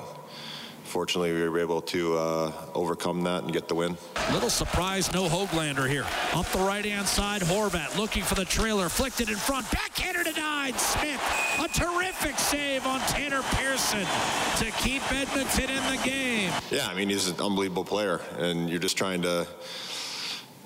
fortunately, 0.96 1.34
we 1.34 1.50
were 1.50 1.60
able 1.60 1.82
to 1.82 2.18
uh, 2.18 2.50
overcome 2.74 3.22
that 3.22 3.44
and 3.44 3.52
get 3.52 3.68
the 3.68 3.76
win. 3.76 3.98
Little 4.32 4.50
surprise, 4.50 5.12
no 5.12 5.28
Hoglander 5.28 5.90
here. 5.90 6.06
Up 6.34 6.46
the 6.54 6.60
right-hand 6.60 7.06
side, 7.06 7.42
Horvat 7.42 7.98
looking 7.98 8.24
for 8.24 8.36
the 8.36 8.46
trailer, 8.46 8.88
flicked 8.88 9.20
it 9.20 9.28
in 9.28 9.36
front, 9.36 9.70
backhander 9.72 10.24
denied. 10.24 10.80
Smith, 10.80 11.22
a 11.60 11.68
terrific 11.68 12.40
save 12.40 12.88
on 12.88 13.02
Tanner 13.02 13.42
Pearson 13.56 14.08
to 14.56 14.72
keep 14.84 15.02
Edmonton 15.12 15.70
in 15.70 15.84
the 15.94 16.02
game. 16.02 16.54
Yeah, 16.72 16.88
I 16.88 16.96
mean 16.96 17.10
he's 17.10 17.28
an 17.28 17.42
unbelievable 17.42 17.84
player, 17.84 18.22
and 18.38 18.70
you're 18.70 18.80
just 18.80 18.98
trying 18.98 19.22
to. 19.24 19.46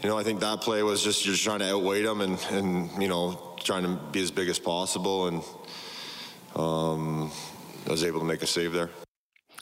You 0.04 0.10
know, 0.10 0.18
I 0.18 0.22
think 0.22 0.42
that 0.42 0.62
play 0.62 0.84
was 0.84 1.04
just 1.04 1.26
you're 1.26 1.34
just 1.34 1.44
trying 1.44 1.60
to 1.60 1.72
outweigh 1.74 2.04
him 2.04 2.22
and, 2.22 2.38
and 2.52 3.02
you 3.02 3.10
know 3.10 3.56
trying 3.64 3.82
to 3.82 4.00
be 4.12 4.22
as 4.22 4.30
big 4.30 4.48
as 4.48 4.60
possible, 4.60 5.28
and 5.28 5.44
um, 6.56 7.32
I 7.88 7.90
was 7.90 8.04
able 8.04 8.20
to 8.20 8.26
make 8.28 8.44
a 8.44 8.48
save 8.48 8.74
there. 8.74 8.92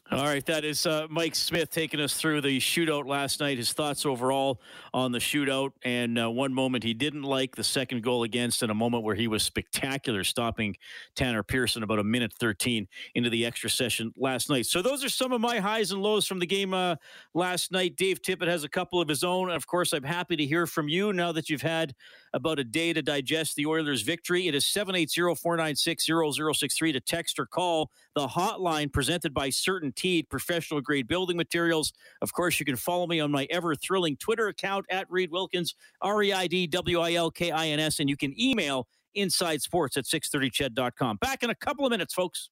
All 0.09 0.23
right, 0.23 0.45
that 0.45 0.63
is 0.63 0.85
uh, 0.85 1.05
Mike 1.09 1.35
Smith 1.35 1.69
taking 1.69 1.99
us 1.99 2.13
through 2.13 2.39
the 2.39 2.59
shootout 2.59 3.07
last 3.07 3.41
night. 3.41 3.57
His 3.57 3.73
thoughts 3.73 4.05
overall 4.05 4.61
on 4.97 5.11
the 5.11 5.19
shootout, 5.19 5.69
and 5.83 6.17
uh, 6.17 6.27
one 6.27 6.51
moment 6.51 6.83
he 6.83 6.91
didn't 6.91 7.21
like, 7.21 7.55
the 7.55 7.63
second 7.63 8.01
goal 8.01 8.23
against, 8.23 8.63
and 8.63 8.71
a 8.71 8.73
moment 8.73 9.03
where 9.03 9.13
he 9.13 9.27
was 9.27 9.43
spectacular, 9.43 10.23
stopping 10.23 10.75
Tanner 11.15 11.43
Pearson 11.43 11.83
about 11.83 11.99
a 11.99 12.03
minute 12.03 12.33
13 12.33 12.87
into 13.13 13.29
the 13.29 13.45
extra 13.45 13.69
session 13.69 14.11
last 14.17 14.49
night. 14.49 14.65
So 14.65 14.81
those 14.81 15.03
are 15.03 15.09
some 15.09 15.33
of 15.33 15.39
my 15.39 15.59
highs 15.59 15.91
and 15.91 16.01
lows 16.01 16.25
from 16.25 16.39
the 16.39 16.47
game 16.47 16.73
uh, 16.73 16.95
last 17.35 17.71
night. 17.71 17.95
Dave 17.95 18.23
Tippett 18.23 18.47
has 18.47 18.63
a 18.63 18.69
couple 18.69 18.99
of 18.99 19.07
his 19.07 19.23
own. 19.23 19.51
Of 19.51 19.67
course, 19.67 19.93
I'm 19.93 20.01
happy 20.01 20.35
to 20.35 20.45
hear 20.47 20.65
from 20.65 20.89
you 20.89 21.13
now 21.13 21.31
that 21.31 21.47
you've 21.47 21.61
had 21.61 21.93
about 22.33 22.57
a 22.57 22.63
day 22.63 22.91
to 22.91 23.03
digest 23.03 23.55
the 23.55 23.67
Oilers' 23.67 24.01
victory. 24.01 24.47
It 24.47 24.55
is 24.55 24.65
780 24.65 25.35
496 25.35 26.05
0063 26.07 26.91
to 26.93 26.99
text 26.99 27.37
or 27.37 27.45
call 27.45 27.91
the 28.15 28.27
hotline 28.27 28.91
presented 28.91 29.31
by 29.31 29.49
CertainTeed 29.49 30.27
professional 30.27 30.81
grade 30.81 31.07
building 31.07 31.37
materials. 31.37 31.93
Of 32.23 32.33
course, 32.33 32.59
you 32.59 32.65
can 32.65 32.75
follow 32.75 33.05
me 33.05 33.19
on 33.19 33.31
my 33.31 33.47
ever 33.51 33.75
thrilling 33.75 34.17
Twitter 34.17 34.47
account 34.47 34.86
at 34.89 35.09
Reid 35.09 35.31
Wilkins, 35.31 35.75
R 36.01 36.23
E 36.23 36.33
I 36.33 36.47
D 36.47 36.67
W 36.67 36.99
I 36.99 37.13
L 37.13 37.31
K 37.31 37.51
I 37.51 37.67
N 37.67 37.79
S, 37.79 37.99
and 37.99 38.09
you 38.09 38.17
can 38.17 38.39
email 38.39 38.87
inside 39.15 39.61
sports 39.61 39.97
at 39.97 40.05
630ched.com. 40.05 41.17
Back 41.17 41.43
in 41.43 41.49
a 41.49 41.55
couple 41.55 41.85
of 41.85 41.91
minutes, 41.91 42.13
folks. 42.13 42.49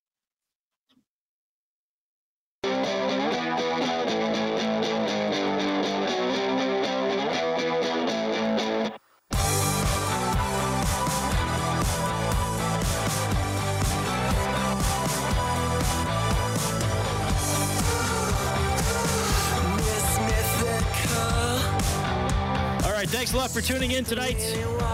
Thanks 23.26 23.34
a 23.34 23.38
lot 23.38 23.50
for 23.50 23.62
tuning 23.62 23.90
in 23.90 24.04
tonight. 24.04 24.38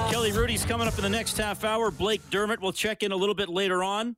Kelly 0.09 0.31
Hrudey's 0.31 0.63
coming 0.63 0.87
up 0.87 0.95
in 0.95 1.03
the 1.03 1.09
next 1.09 1.37
half 1.37 1.65
hour. 1.65 1.91
Blake 1.91 2.21
Dermott 2.29 2.61
will 2.61 2.71
check 2.71 3.03
in 3.03 3.11
a 3.11 3.15
little 3.17 3.35
bit 3.35 3.49
later 3.49 3.83
on 3.83 4.15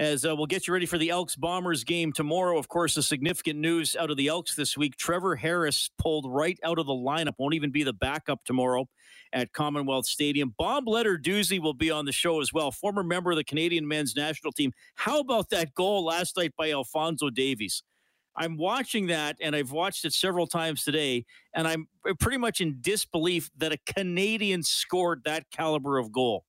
as 0.00 0.26
uh, 0.26 0.34
we'll 0.34 0.46
get 0.46 0.66
you 0.66 0.72
ready 0.72 0.84
for 0.84 0.98
the 0.98 1.10
Elks 1.10 1.36
Bombers 1.36 1.84
game 1.84 2.12
tomorrow. 2.12 2.58
Of 2.58 2.66
course, 2.66 2.96
the 2.96 3.04
significant 3.04 3.60
news 3.60 3.94
out 3.94 4.10
of 4.10 4.16
the 4.16 4.26
Elks 4.26 4.56
this 4.56 4.76
week 4.76 4.96
Trevor 4.96 5.36
Harris 5.36 5.90
pulled 5.96 6.26
right 6.28 6.58
out 6.64 6.80
of 6.80 6.86
the 6.86 6.92
lineup, 6.92 7.34
won't 7.38 7.54
even 7.54 7.70
be 7.70 7.84
the 7.84 7.92
backup 7.92 8.44
tomorrow 8.44 8.88
at 9.32 9.52
Commonwealth 9.52 10.06
Stadium. 10.06 10.52
Bob 10.58 10.86
doozy 10.86 11.62
will 11.62 11.72
be 11.72 11.88
on 11.88 12.04
the 12.04 12.10
show 12.10 12.40
as 12.40 12.52
well, 12.52 12.72
former 12.72 13.04
member 13.04 13.30
of 13.30 13.36
the 13.36 13.44
Canadian 13.44 13.86
men's 13.86 14.16
national 14.16 14.50
team. 14.50 14.72
How 14.96 15.20
about 15.20 15.50
that 15.50 15.72
goal 15.72 16.04
last 16.04 16.36
night 16.36 16.52
by 16.58 16.72
Alphonso 16.72 17.30
Davies? 17.30 17.84
I'm 18.36 18.56
watching 18.56 19.08
that, 19.08 19.36
and 19.40 19.54
I've 19.54 19.72
watched 19.72 20.04
it 20.04 20.12
several 20.12 20.46
times 20.46 20.84
today, 20.84 21.26
and 21.54 21.68
I'm 21.68 21.88
pretty 22.18 22.38
much 22.38 22.60
in 22.60 22.78
disbelief 22.80 23.50
that 23.58 23.72
a 23.72 23.78
Canadian 23.94 24.62
scored 24.62 25.22
that 25.24 25.50
caliber 25.50 25.98
of 25.98 26.12
goal 26.12 26.44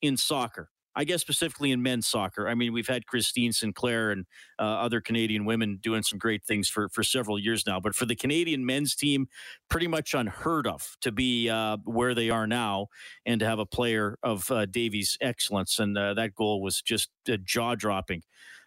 in 0.00 0.16
soccer. 0.16 0.70
I 0.98 1.04
guess 1.04 1.20
specifically 1.20 1.72
in 1.72 1.82
men's 1.82 2.06
soccer. 2.06 2.48
I 2.48 2.54
mean, 2.54 2.72
we've 2.72 2.88
had 2.88 3.06
Christine 3.06 3.52
Sinclair 3.52 4.10
and 4.12 4.24
uh, 4.58 4.62
other 4.62 5.02
Canadian 5.02 5.44
women 5.44 5.78
doing 5.82 6.02
some 6.02 6.18
great 6.18 6.42
things 6.42 6.70
for 6.70 6.88
for 6.88 7.02
several 7.04 7.38
years 7.38 7.66
now. 7.66 7.78
But 7.78 7.94
for 7.94 8.06
the 8.06 8.16
Canadian 8.16 8.64
men's 8.64 8.96
team, 8.96 9.28
pretty 9.68 9.88
much 9.88 10.14
unheard 10.14 10.66
of 10.66 10.96
to 11.02 11.12
be 11.12 11.50
uh, 11.50 11.76
where 11.84 12.14
they 12.14 12.30
are 12.30 12.46
now, 12.46 12.86
and 13.26 13.38
to 13.40 13.46
have 13.46 13.58
a 13.58 13.66
player 13.66 14.16
of 14.22 14.50
uh, 14.50 14.64
Davies' 14.64 15.18
excellence, 15.20 15.78
and 15.78 15.98
uh, 15.98 16.14
that 16.14 16.34
goal 16.34 16.62
was 16.62 16.80
just 16.80 17.10
uh, 17.30 17.36
jaw 17.44 17.74
dropping. 17.74 18.22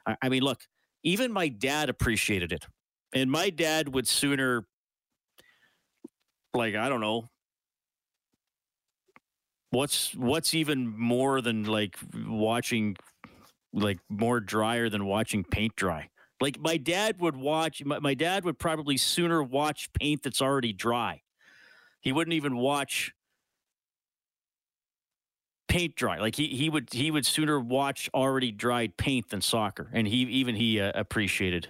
I, 0.06 0.16
I 0.22 0.30
mean, 0.30 0.44
look 0.44 0.62
even 1.04 1.32
my 1.32 1.48
dad 1.48 1.90
appreciated 1.90 2.52
it. 2.52 2.66
And 3.14 3.32
my 3.32 3.50
dad 3.50 3.94
would 3.94 4.08
sooner, 4.08 4.66
like, 6.54 6.76
I 6.76 6.90
don't 6.90 7.02
know, 7.02 7.30
what's 9.72 10.16
what's 10.16 10.54
even 10.54 10.98
more 10.98 11.42
than 11.42 11.64
like 11.64 11.96
watching 12.28 12.96
like 13.74 14.00
more 14.10 14.40
drier 14.40 14.90
than 14.90 15.06
watching 15.06 15.44
paint 15.44 15.76
dry 15.76 16.10
like 16.42 16.60
my 16.60 16.78
dad 16.78 17.20
would 17.20 17.36
watch 17.36 17.84
my, 17.86 18.00
my 18.00 18.14
dad 18.14 18.44
would 18.44 18.58
probably 18.58 18.98
sooner 18.98 19.44
watch 19.44 19.92
paint 19.94 20.24
that's 20.24 20.42
already 20.42 20.74
dry 20.74 21.22
he 22.02 22.12
wouldn't 22.12 22.34
even 22.34 22.58
watch 22.58 23.14
paint 25.70 25.96
dry. 25.96 26.20
Like 26.20 26.36
he 26.36 26.48
he 26.48 26.70
would 26.70 26.92
he 26.92 27.12
would 27.12 27.26
sooner 27.26 27.60
watch 27.60 28.10
already 28.14 28.52
dried 28.52 28.98
paint 28.98 29.30
than 29.30 29.40
soccer, 29.40 29.90
and 29.94 30.08
he 30.08 30.18
even 30.18 30.56
he 30.56 30.82
uh, 30.82 30.92
appreciated. 30.96 31.70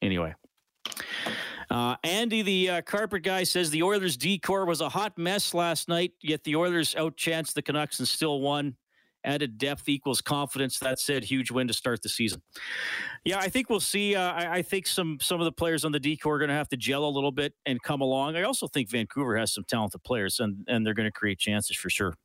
Anyway. 0.00 0.34
Uh, 1.70 1.96
Andy, 2.04 2.42
the 2.42 2.68
uh, 2.68 2.82
carpet 2.82 3.22
guy, 3.22 3.44
says 3.44 3.70
the 3.70 3.82
Oilers' 3.82 4.18
D 4.18 4.38
corps 4.38 4.66
was 4.66 4.82
a 4.82 4.90
hot 4.90 5.16
mess 5.16 5.54
last 5.54 5.88
night, 5.88 6.12
yet 6.20 6.44
the 6.44 6.54
Oilers 6.54 6.94
outchanced 6.94 7.54
the 7.54 7.62
Canucks 7.62 7.98
and 7.98 8.06
still 8.06 8.40
won. 8.40 8.76
Added 9.24 9.56
depth 9.56 9.88
equals 9.88 10.20
confidence. 10.20 10.80
That 10.80 10.98
said, 10.98 11.22
huge 11.22 11.50
win 11.50 11.68
to 11.68 11.72
start 11.72 12.02
the 12.02 12.08
season. 12.08 12.42
Yeah, 13.24 13.38
I 13.38 13.48
think 13.48 13.70
we'll 13.70 13.80
see. 13.80 14.16
Uh, 14.16 14.32
I, 14.32 14.54
I, 14.56 14.62
think 14.62 14.86
some 14.86 15.18
some 15.22 15.40
of 15.40 15.44
the 15.44 15.52
players 15.52 15.84
on 15.84 15.92
the 15.92 16.00
D 16.00 16.16
corps 16.16 16.34
are 16.34 16.38
going 16.40 16.48
to 16.48 16.56
have 16.56 16.68
to 16.70 16.76
gel 16.76 17.04
a 17.04 17.08
little 17.08 17.30
bit 17.30 17.54
and 17.64 17.80
come 17.82 18.00
along. 18.00 18.34
I 18.36 18.42
also 18.42 18.66
think 18.66 18.90
Vancouver 18.90 19.36
has 19.38 19.54
some 19.54 19.64
talented 19.68 20.02
players, 20.02 20.40
and 20.40 20.66
and 20.66 20.84
they're 20.84 20.92
going 20.92 21.08
to 21.08 21.12
create 21.12 21.38
chances 21.38 21.76
for 21.76 21.88
sure. 21.88 22.16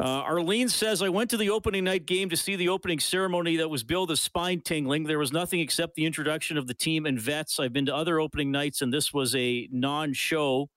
Uh, 0.00 0.22
Arlene 0.22 0.68
says, 0.68 1.02
I 1.02 1.10
went 1.10 1.30
to 1.30 1.36
the 1.36 1.50
opening 1.50 1.84
night 1.84 2.06
game 2.06 2.28
to 2.30 2.36
see 2.36 2.56
the 2.56 2.68
opening 2.68 2.98
ceremony 2.98 3.56
that 3.58 3.68
was 3.68 3.84
billed 3.84 4.10
as 4.10 4.20
spine 4.20 4.60
tingling. 4.60 5.04
There 5.04 5.18
was 5.18 5.32
nothing 5.32 5.60
except 5.60 5.94
the 5.94 6.06
introduction 6.06 6.56
of 6.56 6.66
the 6.66 6.74
team 6.74 7.06
and 7.06 7.20
vets. 7.20 7.60
I've 7.60 7.72
been 7.72 7.86
to 7.86 7.94
other 7.94 8.18
opening 8.18 8.50
nights, 8.50 8.82
and 8.82 8.92
this 8.92 9.12
was 9.12 9.34
a 9.36 9.68
non 9.70 10.12
show. 10.12 10.70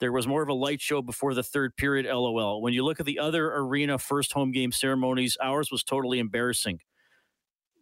There 0.00 0.12
was 0.12 0.26
more 0.26 0.42
of 0.42 0.48
a 0.48 0.54
light 0.54 0.80
show 0.80 1.02
before 1.02 1.34
the 1.34 1.42
third 1.42 1.76
period, 1.76 2.06
lol. 2.06 2.60
When 2.60 2.72
you 2.72 2.84
look 2.84 3.00
at 3.00 3.06
the 3.06 3.18
other 3.18 3.54
arena 3.54 3.98
first 3.98 4.32
home 4.32 4.52
game 4.52 4.70
ceremonies, 4.70 5.36
ours 5.42 5.70
was 5.70 5.82
totally 5.82 6.18
embarrassing. 6.18 6.80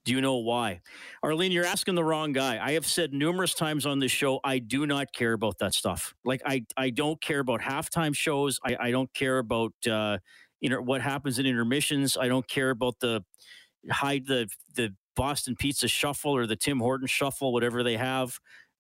Do 0.07 0.13
you 0.13 0.21
know 0.21 0.37
why? 0.37 0.83
Arlene, 1.25 1.51
you're 1.51 1.65
asking 1.65 1.97
the 1.97 2.05
wrong 2.05 2.33
guy. 2.33 2.65
I 2.65 2.73
have 2.73 2.87
said 2.87 3.13
numerous 3.13 3.55
times 3.55 3.85
on 3.87 3.99
this 3.99 4.13
show, 4.13 4.39
I 4.45 4.61
do 4.61 4.87
not 4.87 5.13
care 5.13 5.33
about 5.33 5.59
that 5.59 5.75
stuff. 5.75 6.15
Like 6.25 6.41
I, 6.47 6.65
I 6.77 6.91
don't 6.91 7.21
care 7.21 7.41
about 7.41 7.61
halftime 7.61 8.15
shows. 8.15 8.61
I, 8.65 8.77
I 8.79 8.91
don't 8.93 9.13
care 9.15 9.39
about 9.39 9.73
uh, 9.91 10.19
you 10.61 10.71
know 10.71 10.81
what 10.81 11.01
happens 11.01 11.41
in 11.41 11.47
intermissions. 11.47 12.17
I 12.17 12.29
don't 12.29 12.49
care 12.49 12.71
about 12.71 13.01
the 13.01 13.25
hide 13.91 14.27
the 14.27 14.49
the 14.77 14.95
Boston 15.17 15.57
Pizza 15.57 15.89
Shuffle 15.89 16.37
or 16.37 16.47
the 16.47 16.57
Tim 16.57 16.79
Horton 16.79 17.09
Shuffle, 17.09 17.53
whatever 17.53 17.83
they 17.83 17.97
have. 17.97 18.39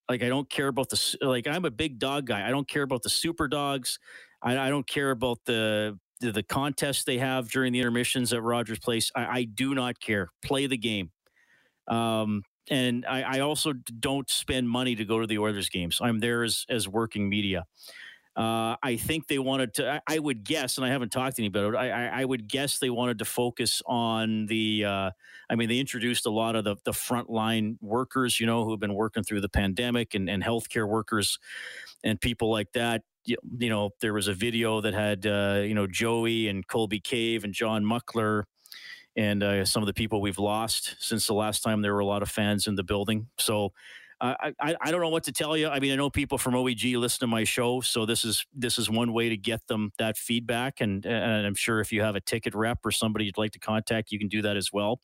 Like 0.08 0.22
I 0.22 0.28
don't 0.28 0.48
care 0.48 0.68
about 0.68 0.90
the 0.90 1.16
like. 1.22 1.48
I'm 1.48 1.64
a 1.64 1.72
big 1.72 1.98
dog 1.98 2.26
guy. 2.26 2.46
I 2.46 2.50
don't 2.52 2.68
care 2.68 2.82
about 2.82 3.02
the 3.02 3.10
super 3.10 3.48
dogs. 3.48 3.98
I, 4.42 4.56
I 4.56 4.68
don't 4.68 4.86
care 4.86 5.10
about 5.10 5.40
the 5.44 5.98
the, 6.20 6.30
the 6.30 6.42
contests 6.44 7.02
they 7.02 7.18
have 7.18 7.50
during 7.50 7.72
the 7.72 7.80
intermissions 7.80 8.32
at 8.32 8.42
Rogers 8.42 8.78
Place. 8.78 9.10
I, 9.16 9.26
I 9.40 9.44
do 9.44 9.74
not 9.74 9.98
care. 9.98 10.28
Play 10.44 10.68
the 10.68 10.78
game. 10.78 11.10
Um, 11.88 12.42
and 12.68 13.06
I, 13.06 13.22
I, 13.22 13.40
also 13.40 13.72
don't 13.72 14.28
spend 14.28 14.68
money 14.68 14.96
to 14.96 15.04
go 15.04 15.20
to 15.20 15.26
the 15.26 15.38
Oilers 15.38 15.68
games. 15.68 16.00
I'm 16.02 16.18
there 16.18 16.42
as, 16.42 16.66
as 16.68 16.88
working 16.88 17.28
media. 17.28 17.64
Uh, 18.36 18.76
I 18.82 18.96
think 18.96 19.28
they 19.28 19.38
wanted 19.38 19.72
to. 19.74 19.90
I, 19.92 20.16
I, 20.16 20.18
would 20.18 20.44
guess, 20.44 20.76
and 20.76 20.84
I 20.84 20.90
haven't 20.90 21.10
talked 21.10 21.36
to 21.36 21.42
anybody. 21.42 21.74
I, 21.74 21.88
I, 21.88 22.20
I 22.20 22.24
would 22.24 22.46
guess 22.48 22.78
they 22.78 22.90
wanted 22.90 23.18
to 23.20 23.24
focus 23.24 23.80
on 23.86 24.44
the. 24.46 24.84
Uh, 24.84 25.10
I 25.48 25.54
mean, 25.54 25.70
they 25.70 25.78
introduced 25.78 26.26
a 26.26 26.30
lot 26.30 26.54
of 26.54 26.64
the 26.64 26.76
the 26.84 26.90
frontline 26.90 27.78
workers, 27.80 28.38
you 28.38 28.44
know, 28.44 28.64
who 28.64 28.72
have 28.72 28.80
been 28.80 28.92
working 28.92 29.22
through 29.22 29.40
the 29.40 29.48
pandemic, 29.48 30.14
and 30.14 30.28
and 30.28 30.44
healthcare 30.44 30.86
workers, 30.86 31.38
and 32.04 32.20
people 32.20 32.50
like 32.50 32.72
that. 32.72 33.02
You, 33.24 33.36
you 33.58 33.70
know, 33.70 33.90
there 34.02 34.12
was 34.12 34.28
a 34.28 34.34
video 34.34 34.82
that 34.82 34.92
had 34.92 35.26
uh, 35.26 35.62
you 35.64 35.74
know 35.74 35.86
Joey 35.86 36.48
and 36.48 36.66
Colby 36.66 37.00
Cave 37.00 37.42
and 37.42 37.54
John 37.54 37.84
Muckler 37.84 38.44
and 39.16 39.42
uh, 39.42 39.64
some 39.64 39.82
of 39.82 39.86
the 39.86 39.94
people 39.94 40.20
we've 40.20 40.38
lost 40.38 40.96
since 40.98 41.26
the 41.26 41.34
last 41.34 41.62
time 41.62 41.82
there 41.82 41.94
were 41.94 42.00
a 42.00 42.06
lot 42.06 42.22
of 42.22 42.28
fans 42.28 42.66
in 42.66 42.74
the 42.74 42.84
building. 42.84 43.28
So 43.38 43.72
I, 44.20 44.52
I, 44.60 44.76
I 44.80 44.90
don't 44.90 45.00
know 45.00 45.08
what 45.10 45.24
to 45.24 45.32
tell 45.32 45.56
you. 45.56 45.68
I 45.68 45.78
mean, 45.80 45.92
I 45.92 45.96
know 45.96 46.08
people 46.08 46.38
from 46.38 46.54
OEG 46.54 46.96
listen 46.96 47.20
to 47.20 47.26
my 47.26 47.44
show, 47.44 47.80
so 47.80 48.06
this 48.06 48.24
is 48.24 48.46
this 48.54 48.78
is 48.78 48.88
one 48.88 49.12
way 49.12 49.28
to 49.28 49.36
get 49.36 49.66
them 49.66 49.92
that 49.98 50.16
feedback. 50.16 50.80
And, 50.80 51.04
and 51.04 51.46
I'm 51.46 51.54
sure 51.54 51.80
if 51.80 51.92
you 51.92 52.02
have 52.02 52.16
a 52.16 52.20
ticket 52.20 52.54
rep 52.54 52.78
or 52.84 52.90
somebody 52.90 53.26
you'd 53.26 53.38
like 53.38 53.52
to 53.52 53.58
contact, 53.58 54.12
you 54.12 54.18
can 54.18 54.28
do 54.28 54.42
that 54.42 54.56
as 54.56 54.72
well. 54.72 55.00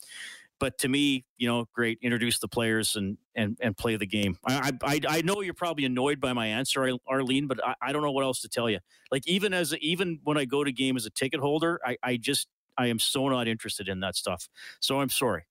But 0.59 0.79
to 0.79 0.89
me, 0.89 1.25
you 1.37 1.49
know, 1.49 1.67
great. 1.75 1.99
Introduce 2.03 2.39
the 2.39 2.49
players 2.49 2.95
and 2.97 3.19
and 3.35 3.59
and 3.61 3.77
play 3.77 3.97
the 3.97 4.07
game. 4.07 4.39
I 4.47 4.73
I, 4.83 5.01
I 5.09 5.23
know 5.23 5.41
you're 5.41 5.55
probably 5.55 5.85
annoyed 5.85 6.21
by 6.21 6.33
my 6.33 6.47
answer, 6.47 6.89
Arlene, 7.07 7.49
but 7.49 7.59
I, 7.67 7.75
I 7.83 7.93
don't 7.93 8.03
know 8.03 8.13
what 8.13 8.25
else 8.25 8.41
to 8.43 8.49
tell 8.49 8.71
you. 8.71 8.79
Like 9.11 9.27
even 9.27 9.53
as 9.53 9.75
even 9.79 10.21
when 10.23 10.39
I 10.39 10.45
go 10.45 10.63
to 10.63 10.71
game 10.73 10.97
as 10.97 11.05
a 11.05 11.11
ticket 11.11 11.41
holder, 11.41 11.81
I 11.85 11.97
I 12.03 12.17
just 12.17 12.47
I 12.77 12.87
am 12.87 12.99
so 12.99 13.29
not 13.29 13.49
interested 13.49 13.89
in 13.89 14.01
that 14.01 14.17
stuff. 14.17 14.49
So 14.81 15.01
I'm 15.01 15.11
sorry. 15.11 15.45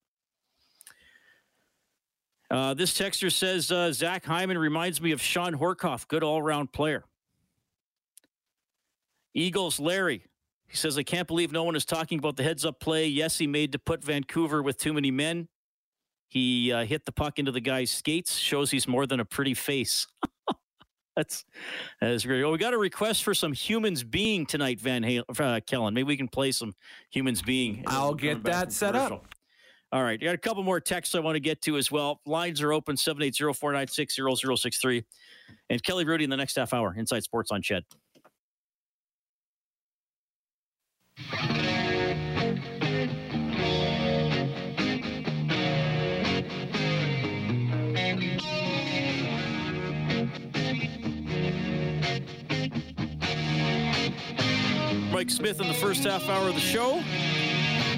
Uh, 2.49 2.73
this 2.73 2.97
texter 2.97 3.31
says 3.31 3.71
uh, 3.71 3.93
Zach 3.93 4.25
Hyman 4.25 4.57
reminds 4.57 5.01
me 5.01 5.11
of 5.11 5.21
Shawn 5.21 5.53
Horcoff, 5.53 6.07
good 6.07 6.23
all 6.23 6.41
round 6.41 6.73
player. 6.73 7.05
Eagles 9.33 9.79
Larry. 9.79 10.25
He 10.67 10.77
says, 10.77 10.97
I 10.97 11.03
can't 11.03 11.27
believe 11.27 11.51
no 11.51 11.63
one 11.63 11.75
is 11.75 11.85
talking 11.85 12.19
about 12.19 12.37
the 12.37 12.43
heads 12.43 12.65
up 12.65 12.79
play 12.79 13.07
Yes, 13.07 13.37
he 13.37 13.47
made 13.47 13.73
to 13.73 13.79
put 13.79 14.03
Vancouver 14.03 14.61
with 14.61 14.77
too 14.77 14.93
many 14.93 15.11
men. 15.11 15.47
He 16.29 16.71
uh, 16.71 16.85
hit 16.85 17.05
the 17.05 17.11
puck 17.11 17.39
into 17.39 17.51
the 17.51 17.59
guy's 17.59 17.91
skates. 17.91 18.37
Shows 18.37 18.71
he's 18.71 18.87
more 18.87 19.05
than 19.05 19.19
a 19.19 19.25
pretty 19.25 19.53
face. 19.53 20.07
that's 21.15 21.45
that's 21.99 22.25
great. 22.25 22.43
Oh, 22.43 22.51
we 22.51 22.57
got 22.57 22.73
a 22.73 22.77
request 22.77 23.23
for 23.23 23.33
some 23.33 23.53
humans 23.53 24.03
being 24.03 24.45
tonight, 24.45 24.79
Van 24.79 25.03
Halen, 25.03 25.23
uh, 25.39 25.59
Kellen. 25.65 25.93
Maybe 25.93 26.07
we 26.07 26.17
can 26.17 26.27
play 26.27 26.51
some 26.51 26.73
humans 27.09 27.41
being. 27.41 27.83
I'll 27.87 28.13
get 28.13 28.43
that 28.43 28.71
set 28.71 28.95
up. 28.95 29.25
All 29.93 30.03
right. 30.03 30.21
You 30.21 30.27
got 30.27 30.35
a 30.35 30.37
couple 30.37 30.63
more 30.63 30.79
texts 30.79 31.15
I 31.15 31.19
want 31.19 31.35
to 31.35 31.41
get 31.41 31.61
to 31.63 31.75
as 31.77 31.91
well. 31.91 32.21
Lines 32.25 32.61
are 32.61 32.71
open 32.71 32.95
780 32.95 33.53
496 33.53 34.15
0063. 34.61 35.03
And 35.69 35.83
Kelly 35.83 36.05
Hrudey 36.05 36.23
in 36.23 36.29
the 36.29 36.37
next 36.37 36.55
half 36.55 36.73
hour, 36.73 36.95
Inside 36.97 37.23
Sports 37.23 37.51
on 37.51 37.61
CHED. 37.61 37.83
Mike 55.21 55.29
Smith 55.29 55.61
in 55.61 55.67
the 55.67 55.73
first 55.75 56.03
half 56.03 56.27
hour 56.29 56.49
of 56.49 56.55
the 56.55 56.59
show. 56.59 56.99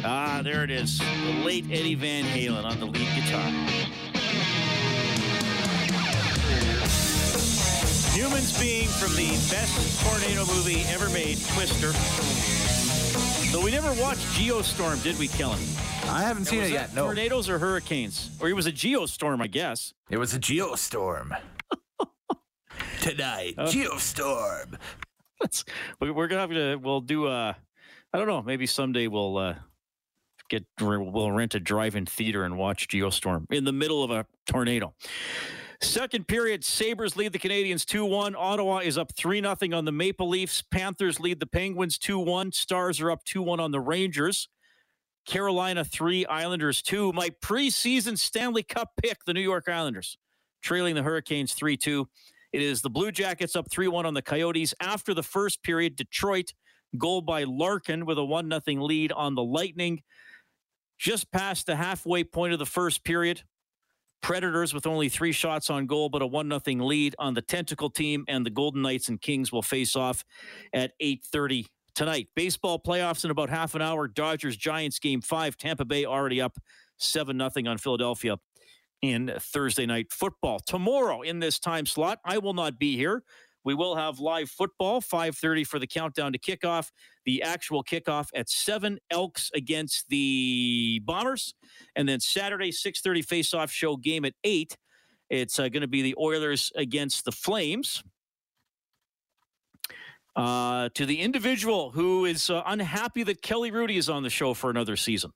Ah, 0.04 0.42
there 0.44 0.66
it 0.66 0.70
is. 0.70 1.00
The 1.00 1.42
late 1.46 1.64
Eddie 1.72 1.96
Van 1.96 2.26
Halen 2.26 2.66
on 2.66 2.82
the 2.82 2.86
lead 2.86 3.08
guitar. 3.16 3.50
Humans 8.12 8.60
being 8.60 8.90
from 8.90 9.16
the 9.16 9.30
best 9.50 10.04
tornado 10.06 10.46
movie 10.54 10.82
ever 10.90 11.10
made, 11.12 11.38
Twister. 11.54 11.94
So 13.54 13.64
we 13.64 13.72
never 13.72 13.94
watched 14.02 14.28
Geostorm, 14.36 15.02
did 15.02 15.18
we, 15.18 15.30
Kellen? 15.30 15.64
I 16.10 16.24
haven't 16.24 16.44
seen 16.44 16.64
it 16.64 16.72
yet. 16.72 16.94
No, 16.94 17.06
Tornadoes 17.06 17.48
or 17.48 17.58
hurricanes? 17.58 18.32
Or 18.42 18.50
it 18.50 18.54
was 18.54 18.68
a 18.68 18.72
geostorm, 18.74 19.42
I 19.42 19.48
guess. 19.48 19.94
it 20.10 20.18
was 20.18 20.34
a 20.34 20.40
geostorm. 20.40 21.40
Tonight, 23.00 23.56
geostorm. 23.56 24.78
We're 26.00 26.28
gonna 26.28 26.42
have 26.42 26.50
to. 26.52 26.76
We'll 26.76 27.02
do. 27.02 27.28
Uh, 27.28 27.54
I 28.14 28.18
don't 28.18 28.28
know. 28.28 28.42
Maybe 28.42 28.66
someday 28.66 29.08
we'll 29.08 29.38
uh, 29.38 29.56
get. 30.50 30.66
We'll 30.80 31.32
rent 31.32 31.56
a 31.56 31.60
drive-in 31.60 32.06
theater 32.06 32.44
and 32.44 32.58
watch 32.58 32.88
Geostorm 32.88 33.46
in 33.52 33.64
the 33.66 33.74
middle 33.74 34.04
of 34.04 34.12
a 34.12 34.26
tornado. 34.46 34.94
Second 35.82 36.30
period, 36.30 36.64
Sabres 36.64 37.18
lead 37.18 37.34
the 37.34 37.40
Canadiens 37.40 37.86
2 37.86 38.06
1. 38.06 38.36
Ottawa 38.38 38.78
is 38.80 38.98
up 38.98 39.14
3 39.16 39.42
0 39.42 39.78
on 39.78 39.84
the 39.84 39.92
Maple 39.92 40.30
Leafs. 40.30 40.62
Panthers 40.62 41.20
lead 41.20 41.42
the 41.42 41.46
Penguins 41.46 41.98
2 41.98 42.20
1. 42.20 42.54
Stars 42.54 43.02
are 43.02 43.12
up 43.12 43.24
2 43.26 43.42
1 43.42 43.60
on 43.60 43.72
the 43.72 43.82
Rangers. 43.82 44.48
Carolina 45.26 45.84
3, 45.84 46.26
Islanders 46.26 46.82
2. 46.82 47.14
My 47.14 47.30
preseason 47.42 48.18
Stanley 48.18 48.64
Cup 48.64 48.92
pick, 49.02 49.24
the 49.26 49.34
New 49.34 49.42
York 49.42 49.70
Islanders, 49.70 50.18
trailing 50.62 50.96
the 50.96 51.04
Hurricanes 51.04 51.54
3 51.54 51.78
2. 51.78 52.08
It 52.54 52.62
is 52.62 52.84
the 52.84 52.90
Blue 52.90 53.12
Jackets 53.12 53.56
up 53.56 53.70
3 53.70 53.88
1 53.88 54.06
on 54.06 54.14
the 54.14 54.22
Coyotes. 54.22 54.76
After 54.80 55.16
the 55.16 55.24
first 55.24 55.64
period, 55.64 55.96
Detroit 55.96 56.54
goal 57.00 57.22
by 57.22 57.44
Larkin 57.46 58.06
with 58.06 58.20
a 58.20 58.24
1 58.24 58.50
0 58.66 58.84
lead 58.84 59.12
on 59.12 59.34
the 59.34 59.44
Lightning. 59.44 60.04
Just 61.00 61.32
past 61.32 61.66
the 61.66 61.76
halfway 61.76 62.24
point 62.24 62.54
of 62.54 62.60
the 62.60 62.66
first 62.66 63.04
period, 63.04 63.42
Predators 64.22 64.74
with 64.74 64.86
only 64.86 65.10
three 65.10 65.32
shots 65.32 65.72
on 65.72 65.88
goal, 65.88 66.10
but 66.10 66.22
a 66.22 66.28
1 66.28 66.48
0 66.64 66.86
lead 66.86 67.16
on 67.18 67.34
the 67.34 67.42
Tentacle 67.42 67.90
team, 67.90 68.24
and 68.28 68.46
the 68.46 68.52
Golden 68.52 68.84
Knights 68.84 69.10
and 69.10 69.20
Kings 69.20 69.52
will 69.52 69.64
face 69.64 69.96
off 69.96 70.24
at 70.74 70.92
8.30 71.02 71.66
tonight. 71.96 72.30
Baseball 72.36 72.80
playoffs 72.80 73.26
in 73.26 73.32
about 73.32 73.50
half 73.50 73.74
an 73.74 73.82
hour. 73.82 74.08
Dodgers 74.08 74.56
Giants 74.56 75.00
game 75.00 75.22
five. 75.22 75.58
Tampa 75.58 75.86
Bay 75.86 76.06
already 76.06 76.40
up 76.40 76.58
7 77.00 77.38
0 77.38 77.70
on 77.70 77.78
Philadelphia 77.80 78.38
in 79.04 79.34
Thursday 79.38 79.86
night 79.86 80.12
football. 80.12 80.60
Tomorrow 80.60 81.22
in 81.22 81.40
this 81.40 81.60
time 81.60 81.86
slot, 81.86 82.20
I 82.24 82.38
will 82.38 82.54
not 82.54 82.80
be 82.80 82.96
here. 82.96 83.22
We 83.66 83.74
will 83.74 83.96
have 83.96 84.20
live 84.20 84.50
football 84.50 85.02
5:30 85.02 85.66
for 85.66 85.78
the 85.78 85.88
countdown 85.88 86.32
to 86.34 86.40
kickoff. 86.40 86.90
The 87.26 87.44
actual 87.44 87.84
kickoff 87.84 88.30
at 88.34 88.50
7 88.50 89.00
Elks 89.12 89.52
against 89.54 90.08
the 90.10 91.02
Bombers 91.06 91.54
and 91.96 92.08
then 92.08 92.22
Saturday 92.22 92.72
6:30 92.72 93.22
face-off 93.22 93.72
show 93.72 93.98
game 93.98 94.26
at 94.26 94.34
8. 94.44 94.78
It's 95.30 95.60
uh, 95.60 95.68
going 95.68 95.82
to 95.82 95.88
be 95.88 96.02
the 96.02 96.16
Oilers 96.18 96.72
against 96.76 97.26
the 97.26 97.32
Flames. 97.32 98.04
Uh, 100.36 100.90
to 100.96 101.06
the 101.06 101.20
individual 101.20 101.92
who 101.92 102.26
is 102.26 102.50
uh, 102.50 102.64
unhappy 102.66 103.22
that 103.22 103.42
Kelly 103.42 103.70
Hrudey 103.70 103.98
is 103.98 104.10
on 104.10 104.24
the 104.24 104.32
show 104.32 104.54
for 104.56 104.70
another 104.70 104.96
season. 104.96 105.32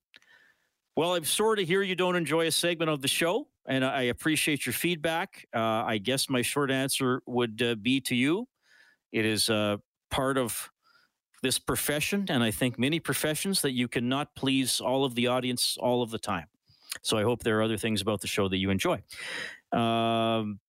Well, 0.97 1.13
I'm 1.13 1.25
sorry 1.25 1.57
to 1.57 1.63
hear 1.63 1.83
you 1.83 1.93
don't 1.93 2.15
enjoy 2.15 2.47
a 2.47 2.51
segment 2.51 2.89
of 2.89 3.03
the 3.03 3.07
show, 3.07 3.49
and 3.67 3.85
I 3.85 4.01
appreciate 4.05 4.65
your 4.65 4.73
feedback. 4.73 5.45
Uh, 5.55 5.59
I 5.85 5.99
guess 5.99 6.27
my 6.27 6.41
short 6.41 6.71
answer 6.71 7.21
would 7.27 7.61
uh, 7.61 7.75
be 7.75 8.01
to 8.01 8.15
you. 8.15 8.47
It 9.11 9.23
is 9.23 9.47
uh, 9.47 9.77
part 10.09 10.39
of 10.39 10.71
this 11.43 11.59
profession, 11.59 12.25
and 12.29 12.41
I 12.41 12.49
think 12.49 12.79
many 12.79 12.99
professions, 12.99 13.61
that 13.61 13.73
you 13.73 13.87
cannot 13.87 14.33
please 14.33 14.81
all 14.81 15.05
of 15.05 15.13
the 15.13 15.27
audience 15.27 15.77
all 15.79 16.01
of 16.01 16.09
the 16.09 16.17
time. 16.17 16.47
So 17.03 17.15
I 17.15 17.21
hope 17.21 17.43
there 17.43 17.59
are 17.59 17.61
other 17.61 17.77
things 17.77 18.01
about 18.01 18.21
the 18.21 18.27
show 18.27 18.47
that 18.47 18.57
you 18.57 18.71
enjoy. 18.71 19.03
Um, 19.71 20.59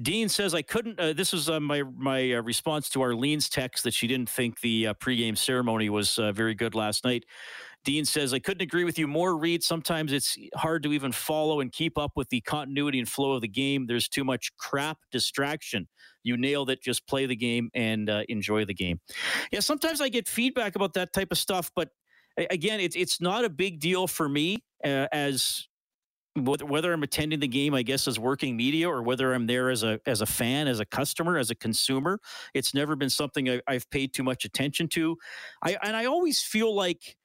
Dean 0.00 0.28
says 0.28 0.54
I 0.54 0.62
couldn't. 0.62 1.00
Uh, 1.00 1.12
this 1.14 1.32
was 1.32 1.48
uh, 1.48 1.58
my 1.58 1.82
my 1.82 2.34
uh, 2.34 2.42
response 2.42 2.90
to 2.90 3.00
Arlene's 3.00 3.48
text 3.48 3.84
that 3.84 3.94
she 3.94 4.06
didn't 4.06 4.28
think 4.28 4.60
the 4.60 4.88
uh, 4.88 4.94
pregame 4.94 5.38
ceremony 5.38 5.88
was 5.88 6.18
uh, 6.18 6.32
very 6.32 6.54
good 6.54 6.74
last 6.74 7.04
night. 7.04 7.24
Dean 7.86 8.04
says 8.04 8.34
I 8.34 8.40
couldn't 8.40 8.62
agree 8.62 8.84
with 8.84 8.98
you 8.98 9.06
more. 9.06 9.38
Reid, 9.38 9.62
sometimes 9.62 10.12
it's 10.12 10.36
hard 10.56 10.82
to 10.82 10.92
even 10.92 11.12
follow 11.12 11.60
and 11.60 11.72
keep 11.72 11.96
up 11.96 12.12
with 12.16 12.28
the 12.28 12.40
continuity 12.42 12.98
and 12.98 13.08
flow 13.08 13.32
of 13.32 13.40
the 13.40 13.48
game. 13.48 13.86
There's 13.86 14.08
too 14.08 14.24
much 14.24 14.50
crap 14.58 14.98
distraction. 15.12 15.86
You 16.24 16.36
nailed 16.36 16.68
it. 16.68 16.82
Just 16.82 17.06
play 17.06 17.26
the 17.26 17.36
game 17.36 17.70
and 17.74 18.10
uh, 18.10 18.24
enjoy 18.28 18.64
the 18.64 18.74
game. 18.74 19.00
Yeah, 19.52 19.60
sometimes 19.60 20.00
I 20.00 20.08
get 20.08 20.28
feedback 20.28 20.74
about 20.74 20.94
that 20.94 21.12
type 21.12 21.28
of 21.30 21.38
stuff, 21.38 21.70
but 21.76 21.90
again, 22.50 22.80
it's 22.80 22.96
it's 22.96 23.20
not 23.20 23.44
a 23.44 23.48
big 23.48 23.78
deal 23.78 24.08
for 24.08 24.28
me 24.28 24.64
uh, 24.84 25.06
as 25.12 25.68
whether, 26.34 26.92
I'm 26.92 27.02
attending 27.02 27.40
the 27.40 27.48
game, 27.48 27.72
I 27.72 27.82
guess, 27.82 28.06
as 28.06 28.18
working 28.18 28.56
media, 28.56 28.90
or 28.90 29.02
whether 29.02 29.32
I'm 29.32 29.46
there 29.46 29.70
as 29.70 29.84
a 29.84 30.00
as 30.06 30.20
a 30.20 30.26
fan, 30.26 30.68
as 30.68 30.80
a 30.80 30.84
customer, 30.84 31.38
as 31.38 31.50
a 31.50 31.54
consumer, 31.54 32.20
it's 32.52 32.74
never 32.74 32.96
been 32.96 33.10
something 33.10 33.48
I, 33.48 33.60
I've 33.66 33.88
paid 33.90 34.12
too 34.12 34.22
much 34.22 34.44
attention 34.44 34.88
to. 34.88 35.16
I 35.62 35.78
and 35.82 35.96
I 35.96 36.06
always 36.06 36.42
feel 36.42 36.74
like, 36.74 37.16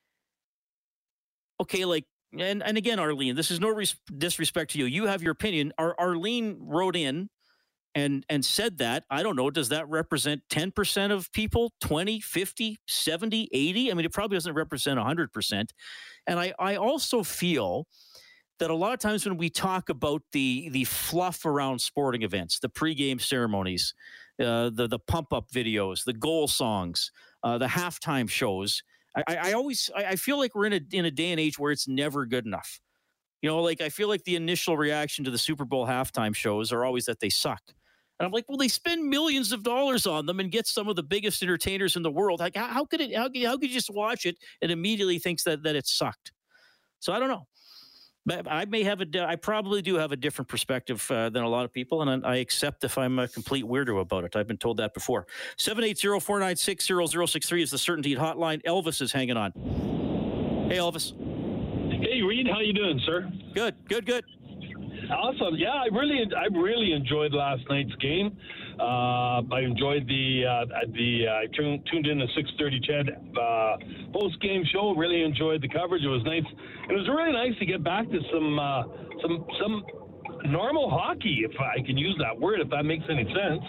okay, 1.62 1.86
like. 1.86 2.06
And, 2.39 2.63
and 2.63 2.78
again, 2.78 2.97
Arlene, 2.97 3.36
this 3.36 3.52
is 3.52 3.60
no 3.60 3.67
res- 3.67 3.97
disrespect 4.17 4.71
to 4.71 4.80
you. 4.80 4.86
You 4.86 5.08
have 5.08 5.21
your 5.21 5.34
opinion. 5.34 5.74
Ar- 5.78 5.95
Arlene 6.00 6.58
wrote 6.62 6.95
in 6.95 7.30
and 7.93 8.26
and 8.30 8.45
said 8.45 8.78
that 8.78 9.04
i 9.10 9.21
don't 9.21 9.36
know 9.36 9.50
does 9.50 9.67
that 9.67 9.86
represent 9.89 10.41
10% 10.50 11.12
of 11.12 11.30
people 11.34 11.74
20 11.82 12.21
50 12.21 12.80
70 12.88 13.50
80 13.52 13.91
i 13.91 13.93
mean 13.93 14.06
it 14.06 14.13
probably 14.13 14.38
doesn't 14.38 14.54
represent 14.54 14.97
100% 14.97 15.69
and 16.28 16.39
i 16.39 16.54
i 16.58 16.78
also 16.78 17.21
feel 17.21 17.86
that 18.62 18.69
a 18.69 18.76
lot 18.76 18.93
of 18.93 19.00
times 19.00 19.26
when 19.26 19.38
we 19.38 19.50
talk 19.50 19.89
about 19.89 20.21
the 20.34 20.69
the 20.69 20.84
fluff 20.84 21.45
around 21.45 21.82
sporting 21.82 22.21
events, 22.21 22.60
the 22.60 22.69
pregame 22.69 23.19
ceremonies, 23.19 23.95
uh, 24.39 24.69
the 24.69 24.88
the 24.88 25.00
pump 25.00 25.34
up 25.34 25.50
videos, 25.52 26.04
the 26.06 26.13
goal 26.13 26.47
songs, 26.47 27.12
uh, 27.43 27.58
the 27.58 27.65
halftime 27.65 28.30
shows, 28.30 28.84
I, 29.15 29.24
I 29.36 29.54
always 29.54 29.89
I 29.95 30.15
feel 30.15 30.38
like 30.38 30.56
we're 30.56 30.67
in 30.67 30.74
a 30.74 30.82
in 30.91 31.06
a 31.06 31.12
day 31.12 31.32
and 31.32 31.39
age 31.39 31.60
where 31.60 31.71
it's 31.71 31.88
never 31.88 32.26
good 32.26 32.45
enough. 32.45 32.80
You 33.41 33.50
know, 33.50 33.62
like 33.62 33.82
I 33.82 33.89
feel 33.89 34.08
like 34.08 34.24
the 34.24 34.36
initial 34.36 34.78
reaction 34.78 35.26
to 35.26 35.32
the 35.32 35.38
Super 35.38 35.65
Bowl 35.65 35.88
halftime 35.88 36.36
shows 36.36 36.71
are 36.71 36.86
always 36.86 37.06
that 37.06 37.19
they 37.19 37.30
suck. 37.30 37.62
And 38.19 38.26
I'm 38.28 38.32
like, 38.32 38.45
well, 38.47 38.58
they 38.58 38.67
spend 38.67 39.10
millions 39.10 39.52
of 39.52 39.63
dollars 39.63 40.06
on 40.06 40.28
them 40.28 40.39
and 40.39 40.52
get 40.52 40.67
some 40.67 40.88
of 40.88 40.95
the 40.95 41.02
biggest 41.04 41.41
entertainers 41.41 41.95
in 41.95 42.04
the 42.04 42.12
world. 42.12 42.39
Like, 42.39 42.56
how, 42.56 42.86
could 42.86 43.02
it? 43.02 43.15
How, 43.15 43.30
could- 43.30 43.43
how 43.43 43.58
could 43.58 43.69
you 43.69 43.74
just 43.74 43.89
watch 43.89 44.28
it 44.28 44.38
and 44.62 44.71
immediately 44.71 45.17
thinks 45.19 45.43
that 45.43 45.63
that 45.63 45.76
it 45.76 45.88
sucked? 45.88 46.32
So 47.00 47.13
I 47.13 47.19
don't 47.19 47.30
know. 47.30 47.47
But 48.25 48.49
I 48.49 48.65
may 48.65 48.84
have 48.84 49.01
a, 49.01 49.27
I 49.27 49.36
probably 49.36 49.81
do 49.81 49.95
have 49.95 50.12
a 50.12 50.15
different 50.15 50.47
perspective 50.47 51.10
uh, 51.10 51.29
than 51.29 51.43
a 51.43 51.49
lot 51.49 51.65
of 51.65 51.73
people, 51.73 52.03
and 52.03 52.25
I 52.25 52.31
I 52.31 52.36
accept 52.38 52.84
if 52.84 52.97
I'm 52.97 53.19
a 53.19 53.27
complete 53.27 53.65
weirdo 53.65 53.99
about 53.99 54.23
it. 54.23 54.36
I've 54.36 54.47
been 54.47 54.57
told 54.57 54.77
that 54.77 54.93
before. 54.93 55.27
780-496-0063 55.57 57.63
is 57.63 57.71
the 57.71 57.77
CertainTeed 57.77 58.17
hotline. 58.17 58.63
Elvis 58.63 59.01
is 59.01 59.12
hanging 59.12 59.38
on. 59.38 59.51
Hey, 60.69 60.77
Elvis. 60.77 61.13
Hey 62.01 62.21
Reid, 62.21 62.47
how 62.47 62.62
you 62.62 62.73
doing, 62.73 63.01
sir? 63.05 63.29
Good, 63.53 63.75
good, 63.88 64.05
good. 64.05 64.23
Awesome. 65.09 65.55
Yeah, 65.57 65.73
I 65.73 65.87
really, 65.91 66.21
I 66.35 66.45
really 66.55 66.93
enjoyed 66.93 67.33
last 67.33 67.63
night's 67.69 67.93
game. 67.95 68.37
Uh, 68.79 69.41
I 69.51 69.61
enjoyed 69.63 70.07
the 70.07 70.43
uh, 70.45 70.65
the 70.93 71.25
uh, 71.27 71.31
I 71.31 71.45
tuned, 71.55 71.87
tuned 71.91 72.07
in 72.07 72.19
the 72.19 72.27
6:30 72.37 72.83
CHED 72.83 73.09
uh, 73.37 73.77
post 74.13 74.39
game 74.41 74.63
show. 74.71 74.93
Really 74.95 75.23
enjoyed 75.23 75.61
the 75.61 75.69
coverage. 75.69 76.03
It 76.03 76.07
was 76.07 76.23
nice. 76.23 76.45
It 76.89 76.93
was 76.93 77.07
really 77.09 77.33
nice 77.33 77.57
to 77.59 77.65
get 77.65 77.83
back 77.83 78.09
to 78.09 78.19
some 78.31 78.59
uh, 78.59 78.83
some 79.21 79.45
some 79.59 79.83
normal 80.45 80.89
hockey, 80.89 81.43
if 81.43 81.51
I 81.59 81.85
can 81.85 81.97
use 81.97 82.15
that 82.19 82.39
word, 82.39 82.61
if 82.61 82.69
that 82.69 82.83
makes 82.83 83.03
any 83.09 83.25
sense. 83.25 83.63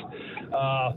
Uh, 0.52 0.92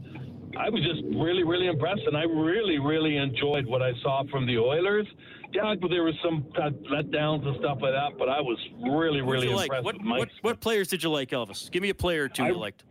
I 0.58 0.70
was 0.70 0.82
just 0.84 1.04
really, 1.16 1.44
really 1.44 1.68
impressed, 1.68 2.02
and 2.06 2.16
I 2.16 2.24
really, 2.24 2.80
really 2.80 3.18
enjoyed 3.18 3.66
what 3.66 3.82
I 3.82 3.92
saw 4.02 4.24
from 4.32 4.46
the 4.46 4.58
Oilers. 4.58 5.08
Yeah, 5.54 5.74
there 5.90 6.04
was 6.04 6.16
some 6.24 6.44
letdowns 6.90 7.46
and 7.46 7.56
stuff 7.60 7.78
like 7.82 7.94
that, 7.94 8.18
but 8.18 8.30
I 8.30 8.42
was 8.42 8.58
really, 8.84 9.22
really 9.22 9.50
impressed 9.50 9.70
like? 9.70 9.84
What, 9.84 9.96
with 9.96 10.04
Mike. 10.04 10.20
what, 10.20 10.30
what 10.42 10.60
players 10.60 10.88
did 10.88 11.04
you 11.04 11.10
like, 11.10 11.30
Elvis? 11.30 11.72
Give 11.72 11.82
me 11.82 11.90
a 11.90 11.96
player 11.96 12.26
or 12.26 12.30
two 12.30 12.44
I- 12.44 12.50
you 12.50 12.58
liked. 12.58 12.84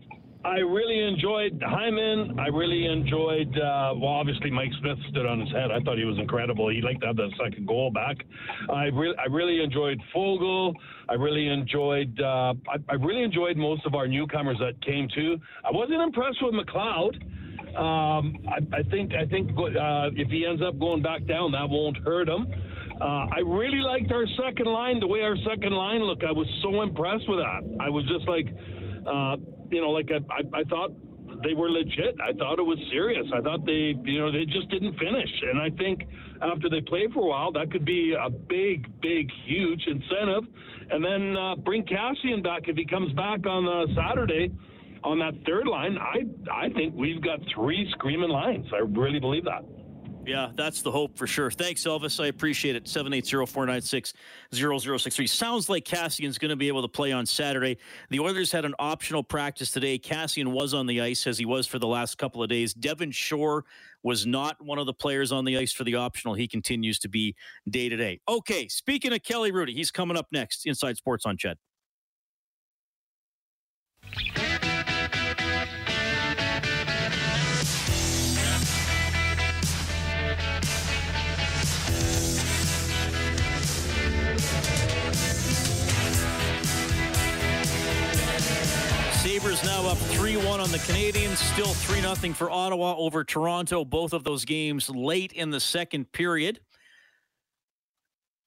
I 0.47 0.59
really 0.59 1.01
enjoyed 1.01 1.59
Hyman. 1.65 2.39
I 2.39 2.49
really 2.49 2.85
enjoyed, 2.85 3.59
uh, 3.59 3.95
well, 3.97 4.11
obviously 4.11 4.51
Mike 4.51 4.69
Smith 4.79 4.99
stood 5.09 5.25
on 5.25 5.41
his 5.41 5.51
head. 5.51 5.71
I 5.71 5.81
thought 5.81 5.97
he 5.97 6.05
was 6.05 6.19
incredible. 6.19 6.69
He'd 6.69 6.85
like 6.85 7.01
to 7.01 7.07
have 7.07 7.17
that 7.17 7.31
second 7.43 7.67
goal 7.67 7.91
back. 7.91 8.19
I, 8.71 8.89
re- 8.89 9.17
I 9.19 9.25
really 9.31 9.63
enjoyed 9.63 9.99
Fogel. 10.13 10.75
I 11.09 11.15
really 11.15 11.49
enjoyed, 11.49 12.21
uh, 12.21 12.53
I, 12.69 12.77
I 12.91 12.95
really 13.01 13.23
enjoyed 13.23 13.57
most 13.57 13.87
of 13.87 13.95
our 13.95 14.07
newcomers 14.07 14.59
that 14.61 14.79
came 14.85 15.09
too. 15.15 15.39
I 15.65 15.71
wasn't 15.71 16.03
impressed 16.03 16.37
with 16.43 16.53
McLeod. 16.55 17.23
Um, 17.77 18.39
I, 18.49 18.79
I 18.79 18.83
think 18.91 19.13
I 19.15 19.27
think 19.27 19.51
uh, 19.51 20.11
if 20.15 20.29
he 20.29 20.47
ends 20.47 20.63
up 20.63 20.79
going 20.79 21.03
back 21.03 21.27
down, 21.27 21.53
that 21.53 21.69
won't 21.69 21.97
hurt 21.99 22.29
him. 22.29 22.47
Uh, 23.01 23.27
I 23.35 23.41
really 23.45 23.81
liked 23.81 24.13
our 24.13 24.27
second 24.39 24.67
line, 24.67 25.01
the 25.01 25.07
way 25.07 25.23
our 25.23 25.37
second 25.49 25.73
line 25.73 26.01
looked. 26.03 26.23
I 26.23 26.31
was 26.31 26.47
so 26.63 26.83
impressed 26.83 27.29
with 27.29 27.41
that. 27.41 27.63
I 27.81 27.91
was 27.91 28.05
just 28.07 28.29
like, 28.29 28.47
uh, 29.07 29.37
you 29.71 29.81
know, 29.81 29.91
like 29.91 30.11
I, 30.13 30.23
I, 30.33 30.61
I 30.61 30.65
thought 30.65 30.93
they 31.43 31.55
were 31.55 31.69
legit. 31.69 32.17
I 32.23 32.33
thought 32.33 32.61
it 32.61 32.63
was 32.63 32.79
serious. 32.91 33.27
I 33.35 33.41
thought 33.41 33.67
they, 33.67 33.99
you 34.05 34.21
know, 34.21 34.31
they 34.31 34.45
just 34.45 34.69
didn't 34.71 34.97
finish. 34.99 35.31
And 35.51 35.61
I 35.61 35.71
think 35.77 36.07
after 36.41 36.71
they 36.71 36.81
play 36.81 37.09
for 37.13 37.25
a 37.25 37.27
while, 37.27 37.51
that 37.53 37.73
could 37.73 37.85
be 37.85 38.15
a 38.15 38.31
big, 38.31 38.89
big, 39.01 39.29
huge 39.45 39.85
incentive. 39.87 40.45
And 40.91 41.05
then 41.05 41.37
uh, 41.37 41.57
bring 41.57 41.83
Kassian 41.85 42.43
back 42.43 42.69
if 42.69 42.77
he 42.77 42.87
comes 42.87 43.13
back 43.15 43.47
on 43.47 43.67
uh, 43.67 43.87
Saturday 43.97 44.53
on 45.05 45.19
that 45.21 45.35
third 45.47 45.67
line. 45.67 45.99
I, 45.99 46.25
I 46.51 46.71
think 46.71 46.95
we've 46.97 47.23
got 47.23 47.39
three 47.55 47.89
screaming 47.93 48.31
lines. 48.31 48.67
I 48.73 48.79
really 48.79 49.21
believe 49.21 49.45
that. 49.45 49.63
Yeah, 50.27 50.51
that's 50.57 50.83
the 50.83 50.91
hope 50.91 51.17
for 51.19 51.27
sure. 51.27 51.51
Thanks, 51.51 51.85
Elvis. 51.85 52.23
I 52.23 52.29
appreciate 52.29 52.77
it. 52.77 52.85
780-496-0063. 52.85 55.29
Sounds 55.29 55.69
like 55.69 55.85
Kassian's 55.85 56.39
going 56.39 56.49
to 56.49 56.57
be 56.57 56.69
able 56.69 56.81
to 56.83 56.89
play 56.89 57.13
on 57.13 57.27
Saturday. 57.27 57.77
The 58.11 58.21
Oilers 58.21 58.51
had 58.51 58.65
an 58.65 58.75
optional 58.79 59.23
practice 59.23 59.71
today. 59.71 59.99
Cassian 59.99 60.51
was 60.53 60.73
on 60.73 60.87
the 60.87 61.03
ice 61.03 61.27
as 61.27 61.37
he 61.37 61.45
was 61.45 61.67
for 61.67 61.79
the 61.79 61.87
last 61.87 62.17
couple 62.17 62.43
of 62.43 62.49
days. 62.49 62.73
Devin 62.73 63.11
Shore 63.11 63.67
was 64.03 64.25
not 64.27 64.57
one 64.65 64.79
of 64.79 64.87
the 64.87 64.95
players 64.95 65.31
on 65.31 65.45
the 65.45 65.59
ice 65.59 65.73
for 65.73 65.85
the 65.85 65.97
optional. 65.97 66.33
He 66.35 66.49
continues 66.49 66.99
to 67.01 67.09
be 67.09 67.37
day 67.69 67.91
to 67.91 67.97
day. 67.97 68.21
Okay, 68.29 68.69
speaking 68.69 69.13
of 69.13 69.23
Kelly 69.23 69.53
Hrudey, 69.53 69.75
he's 69.75 69.91
coming 69.91 70.17
up 70.17 70.29
next. 70.33 70.65
Inside 70.67 70.97
Sports 70.97 71.27
on 71.27 71.37
Ched. 71.37 71.57
Sabres 89.35 89.65
now 89.65 89.85
up 89.89 89.99
3 89.99 90.37
1 90.37 90.61
on 90.61 90.71
the 90.71 90.79
Canadiens, 90.79 91.39
still 91.39 91.67
3 91.67 92.01
0 92.01 92.15
for 92.35 92.53
Ottawa 92.53 92.95
over 92.97 93.25
Toronto. 93.25 93.85
Both 93.85 94.13
of 94.13 94.23
those 94.23 94.45
games 94.45 94.89
late 94.89 95.33
in 95.33 95.51
the 95.51 95.59
second 95.59 96.13
period. 96.13 96.61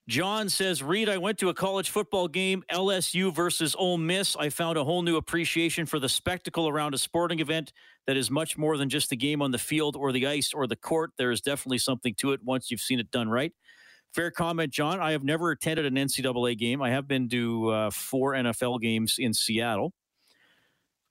John 0.08 0.48
says, 0.48 0.82
Reid, 0.82 1.10
I 1.10 1.18
went 1.18 1.40
to 1.40 1.50
a 1.50 1.54
college 1.54 1.90
football 1.90 2.30
game, 2.30 2.64
LSU 2.72 3.36
versus 3.36 3.76
Ole 3.78 3.98
Miss. 3.98 4.38
I 4.38 4.48
found 4.48 4.78
a 4.78 4.86
whole 4.86 5.02
new 5.02 5.18
appreciation 5.18 5.86
for 5.86 6.00
the 6.00 6.08
spectacle 6.08 6.70
around 6.70 6.94
a 6.94 6.98
sporting 6.98 7.42
event 7.42 7.74
that 8.06 8.16
is 8.16 8.32
much 8.32 8.58
more 8.58 8.78
than 8.78 8.88
just 8.88 9.10
the 9.10 9.18
game 9.18 9.42
on 9.42 9.52
the 9.52 9.58
field 9.58 9.98
or 9.98 10.14
the 10.14 10.26
ice 10.26 10.54
or 10.54 10.68
the 10.68 10.78
court. 10.78 11.12
There 11.18 11.32
is 11.32 11.42
definitely 11.42 11.80
something 11.80 12.16
to 12.20 12.32
it 12.32 12.40
once 12.46 12.72
you've 12.72 12.80
seen 12.80 13.02
it 13.02 13.12
done 13.12 13.28
right. 13.28 13.52
Fair 14.16 14.32
comment, 14.32 14.72
John. 14.72 15.02
I 15.02 15.12
have 15.12 15.26
never 15.26 15.52
attended 15.52 15.86
an 15.86 15.96
NCAA 15.96 16.58
game. 16.58 16.82
I 16.82 16.92
have 16.92 17.10
been 17.10 17.28
to 17.28 17.70
uh, 17.72 17.90
four 17.90 18.36
NFL 18.36 18.80
games 18.80 19.16
in 19.20 19.34
Seattle. 19.34 19.92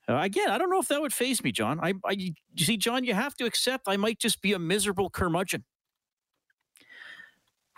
Uh, 0.09 0.19
again, 0.21 0.49
I 0.51 0.59
don't 0.59 0.71
know 0.71 0.79
if 0.79 0.89
that 0.89 1.01
would 1.01 1.13
phase 1.13 1.43
me, 1.43 1.51
John. 1.51 1.81
I, 1.83 1.95
I, 2.05 2.13
you 2.13 2.35
see, 2.59 2.77
John, 2.77 3.05
you 3.05 3.15
have 3.15 3.35
to 3.37 3.45
accept 3.45 3.89
I 3.89 3.97
might 3.97 4.19
just 4.19 4.41
be 4.41 4.53
a 4.53 4.59
miserable 4.59 5.11
curmudgeon. 5.11 5.65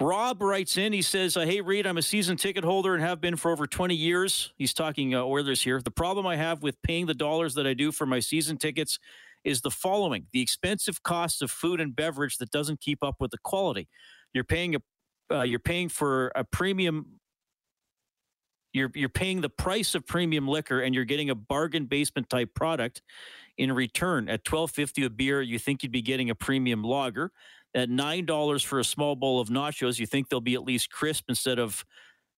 Rob 0.01 0.43
writes 0.43 0.77
in. 0.77 0.93
He 0.93 1.03
says, 1.03 1.37
uh, 1.37 1.41
"Hey 1.41 1.61
Reid, 1.61 1.87
I'm 1.87 1.99
a 1.99 2.03
season 2.03 2.37
ticket 2.37 2.63
holder 2.63 2.95
and 2.95 3.03
have 3.03 3.21
been 3.21 3.35
for 3.37 3.51
over 3.51 3.67
20 3.67 3.95
years." 3.95 4.53
He's 4.57 4.73
talking 4.73 5.15
uh, 5.15 5.25
Oilers 5.25 5.63
here. 5.63 5.81
The 5.83 5.91
problem 5.91 6.27
I 6.27 6.37
have 6.37 6.63
with 6.63 6.81
paying 6.83 7.07
the 7.07 7.15
dollars 7.15 7.55
that 7.55 7.67
I 7.67 7.75
do 7.75 7.91
for 7.91 8.07
my 8.07 8.21
season 8.21 8.59
tickets 8.59 9.01
is 9.43 9.61
the 9.61 9.73
following: 9.73 10.27
the 10.33 10.41
expensive 10.41 11.03
cost 11.03 11.43
of 11.43 11.51
food 11.51 11.81
and 11.81 11.97
beverage 11.97 12.37
that 12.39 12.51
doesn't 12.51 12.81
keep 12.81 13.03
up 13.03 13.17
with 13.19 13.33
the 13.33 13.39
quality. 13.39 13.89
You're 14.33 14.45
paying 14.45 14.77
a, 14.77 14.79
uh, 15.33 15.43
you're 15.43 15.59
paying 15.59 15.89
for 15.89 16.31
a 16.37 16.45
premium 16.45 17.19
you're 18.73 18.91
you're 18.95 19.09
paying 19.09 19.41
the 19.41 19.49
price 19.49 19.95
of 19.95 20.07
premium 20.07 20.47
liquor 20.47 20.81
and 20.81 20.95
you're 20.95 21.05
getting 21.05 21.31
a 21.31 21.35
bargain 21.35 21.87
basement 21.87 22.29
type 22.29 22.55
product 22.55 23.03
in 23.57 23.73
return. 23.73 24.29
At 24.29 24.45
12.50 24.45 25.07
a 25.07 25.11
beer 25.11 25.43
you 25.43 25.59
think 25.59 25.83
you'd 25.83 25.93
be 25.93 26.03
getting 26.03 26.31
a 26.31 26.35
premium 26.35 26.83
lager. 26.83 27.33
At 27.75 27.91
$9 27.91 28.65
for 28.65 28.79
a 28.79 28.85
small 28.85 29.17
bowl 29.17 29.41
of 29.41 29.49
nachos 29.49 29.99
you 29.99 30.07
think 30.07 30.29
they'll 30.29 30.41
be 30.41 30.55
at 30.55 30.65
least 30.65 30.91
crisp 30.91 31.25
instead 31.29 31.59
of 31.59 31.85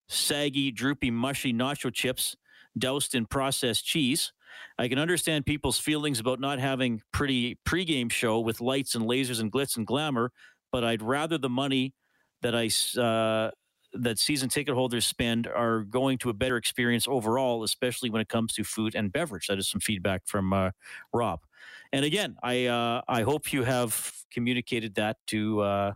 saggy 0.07 0.71
droopy 0.71 1.11
mushy 1.11 1.53
nacho 1.53 1.93
chips 1.93 2.35
doused 2.77 3.15
in 3.15 3.25
processed 3.25 3.85
cheese. 3.85 4.31
I 4.77 4.87
can 4.87 4.99
understand 4.99 5.45
people's 5.45 5.79
feelings 5.79 6.19
about 6.19 6.39
not 6.39 6.59
having 6.59 7.01
pretty 7.13 7.57
pregame 7.65 8.11
show 8.11 8.39
with 8.39 8.61
lights 8.61 8.95
and 8.95 9.05
lasers 9.05 9.39
and 9.39 9.51
glitz 9.51 9.77
and 9.77 9.87
glamour, 9.87 10.31
but 10.71 10.83
I'd 10.83 11.01
rather 11.01 11.37
the 11.37 11.49
money 11.49 11.93
that 12.41 12.55
I 12.55 12.69
uh, 12.99 13.51
that 13.93 14.19
season 14.19 14.49
ticket 14.49 14.73
holders 14.73 15.05
spend 15.05 15.47
are 15.47 15.81
going 15.81 16.17
to 16.19 16.29
a 16.29 16.33
better 16.33 16.57
experience 16.57 17.07
overall, 17.07 17.63
especially 17.63 18.09
when 18.09 18.21
it 18.21 18.29
comes 18.29 18.53
to 18.53 18.63
food 18.63 18.95
and 18.95 19.11
beverage. 19.11 19.47
That 19.47 19.59
is 19.59 19.69
some 19.69 19.81
feedback 19.81 20.23
from 20.25 20.53
uh, 20.53 20.71
Rob. 21.13 21.41
And 21.93 22.05
again, 22.05 22.37
I 22.41 22.67
uh, 22.67 23.01
I 23.07 23.23
hope 23.23 23.51
you 23.53 23.63
have 23.63 24.13
communicated 24.31 24.95
that 24.95 25.17
to 25.27 25.61
uh, 25.61 25.93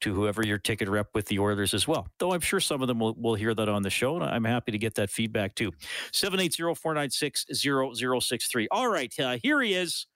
to 0.00 0.14
whoever 0.14 0.46
your 0.46 0.58
ticket 0.58 0.88
rep 0.88 1.08
with 1.14 1.26
the 1.26 1.38
Oilers 1.38 1.74
as 1.74 1.86
well. 1.88 2.08
Though 2.18 2.32
I'm 2.32 2.40
sure 2.40 2.60
some 2.60 2.82
of 2.82 2.88
them 2.88 2.98
will, 3.00 3.14
will 3.14 3.34
hear 3.34 3.54
that 3.54 3.68
on 3.68 3.82
the 3.82 3.90
show, 3.90 4.16
and 4.16 4.24
I'm 4.24 4.44
happy 4.44 4.72
to 4.72 4.78
get 4.78 4.94
that 4.94 5.10
feedback 5.10 5.54
too. 5.54 5.72
780-496-0063. 6.12 8.66
All 8.70 8.88
right, 8.88 9.12
uh, 9.18 9.36
here 9.42 9.60
he 9.60 9.74
is 9.74 10.06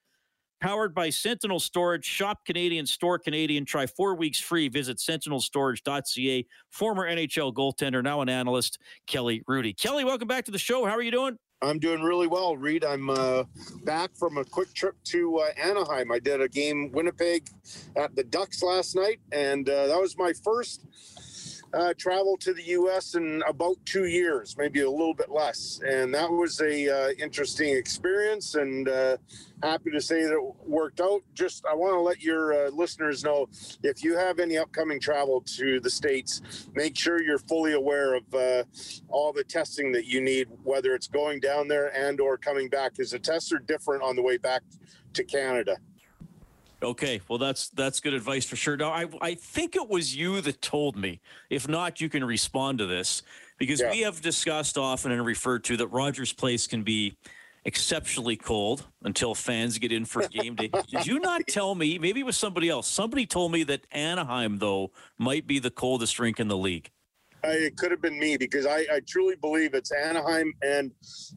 powered 0.63 0.95
by 0.95 1.09
Sentinel 1.09 1.59
Storage. 1.59 2.05
Shop 2.05 2.39
Canadian, 2.45 2.85
store 2.85 3.19
Canadian. 3.19 3.65
Try 3.65 3.85
four 3.85 4.15
weeks 4.15 4.39
free. 4.39 4.69
Visit 4.69 4.97
sentinelstorage.ca. 4.97 6.47
Former 6.69 7.03
NHL 7.05 7.53
goaltender, 7.53 8.01
now 8.01 8.21
an 8.21 8.29
analyst, 8.29 8.79
Kelly 9.05 9.43
Hrudey. 9.47 9.77
Kelly, 9.77 10.05
welcome 10.05 10.27
back 10.27 10.45
to 10.45 10.51
the 10.51 10.57
show. 10.57 10.85
How 10.85 10.93
are 10.93 11.01
you 11.01 11.11
doing? 11.11 11.37
I'm 11.61 11.79
doing 11.79 12.01
really 12.01 12.27
well, 12.27 12.55
Reid. 12.55 12.85
I'm 12.85 13.09
uh, 13.09 13.43
back 13.83 14.15
from 14.15 14.37
a 14.37 14.45
quick 14.45 14.73
trip 14.73 14.95
to 15.05 15.39
uh, 15.39 15.47
Anaheim. 15.61 16.11
I 16.11 16.19
did 16.19 16.41
a 16.41 16.47
game 16.47 16.91
Winnipeg 16.93 17.47
at 17.97 18.15
the 18.15 18.23
Ducks 18.23 18.63
last 18.63 18.95
night, 18.95 19.19
and 19.33 19.67
uh, 19.69 19.87
that 19.87 19.99
was 19.99 20.17
my 20.17 20.31
first 20.43 20.85
uh, 21.73 21.93
travel 21.97 22.37
to 22.37 22.53
the 22.53 22.63
U.S. 22.63 23.15
in 23.15 23.41
about 23.47 23.77
two 23.85 24.05
years, 24.05 24.55
maybe 24.57 24.81
a 24.81 24.89
little 24.89 25.13
bit 25.13 25.31
less, 25.31 25.79
and 25.87 26.13
that 26.13 26.29
was 26.29 26.61
a 26.61 26.89
uh, 26.89 27.11
interesting 27.17 27.75
experience. 27.75 28.55
And 28.55 28.87
uh, 28.87 29.17
happy 29.63 29.89
to 29.91 29.99
say 29.99 30.23
that 30.23 30.33
it 30.33 30.55
worked 30.67 31.01
out. 31.01 31.21
Just 31.33 31.65
I 31.65 31.73
want 31.73 31.93
to 31.93 31.99
let 31.99 32.21
your 32.21 32.67
uh, 32.67 32.69
listeners 32.69 33.23
know 33.23 33.47
if 33.81 34.03
you 34.03 34.15
have 34.15 34.39
any 34.39 34.57
upcoming 34.57 34.99
travel 34.99 35.41
to 35.57 35.79
the 35.79 35.89
states, 35.89 36.67
make 36.75 36.97
sure 36.97 37.21
you're 37.21 37.39
fully 37.39 37.73
aware 37.73 38.13
of 38.13 38.33
uh, 38.33 38.63
all 39.09 39.33
the 39.33 39.43
testing 39.43 39.91
that 39.93 40.05
you 40.05 40.21
need, 40.21 40.49
whether 40.63 40.93
it's 40.93 41.07
going 41.07 41.39
down 41.39 41.67
there 41.67 41.95
and 41.97 42.19
or 42.19 42.37
coming 42.37 42.69
back, 42.69 42.93
because 42.95 43.11
the 43.11 43.19
tests 43.19 43.51
are 43.51 43.59
different 43.59 44.03
on 44.03 44.15
the 44.15 44.21
way 44.21 44.37
back 44.37 44.61
to 45.13 45.23
Canada. 45.23 45.77
Okay, 46.83 47.21
well 47.29 47.39
that's 47.39 47.69
that's 47.69 47.99
good 47.99 48.13
advice 48.13 48.45
for 48.45 48.55
sure. 48.55 48.75
Now 48.77 48.91
I 48.91 49.05
I 49.21 49.35
think 49.35 49.75
it 49.75 49.87
was 49.89 50.15
you 50.15 50.41
that 50.41 50.61
told 50.61 50.95
me. 50.97 51.21
If 51.49 51.67
not, 51.67 52.01
you 52.01 52.09
can 52.09 52.23
respond 52.23 52.79
to 52.79 52.85
this 52.85 53.23
because 53.57 53.79
Yeah. 53.79 53.91
we 53.91 54.01
have 54.01 54.21
discussed 54.21 54.77
often 54.77 55.11
and 55.11 55.25
referred 55.25 55.63
to 55.65 55.77
that 55.77 55.87
Rogers 55.87 56.33
Place 56.33 56.67
can 56.67 56.83
be 56.83 57.15
exceptionally 57.65 58.35
cold 58.35 58.85
until 59.03 59.33
fans 59.33 59.77
get 59.77 59.91
in 59.93 60.03
for 60.03 60.27
game 60.27 60.55
day. 60.55 60.69
Did 60.89 61.07
you 61.07 61.19
not 61.19 61.41
tell 61.47 61.73
me? 61.75 61.97
Maybe 61.97 62.19
it 62.19 62.25
was 62.25 62.35
somebody 62.35 62.67
else. 62.67 62.87
Somebody 62.87 63.25
told 63.25 63.53
me 63.53 63.63
that 63.63 63.87
Anaheim 63.91 64.57
though 64.57 64.91
might 65.17 65.47
be 65.47 65.59
the 65.59 65.71
coldest 65.71 66.19
rink 66.19 66.39
in 66.41 66.49
the 66.49 66.57
league. 66.57 66.91
I, 67.43 67.49
it 67.51 67.77
could 67.77 67.91
have 67.91 68.01
been 68.01 68.19
me 68.19 68.37
because 68.37 68.65
I, 68.65 68.85
I 68.91 69.01
truly 69.07 69.35
believe 69.35 69.73
it's 69.73 69.91
Anaheim 69.91 70.53
and 70.61 70.91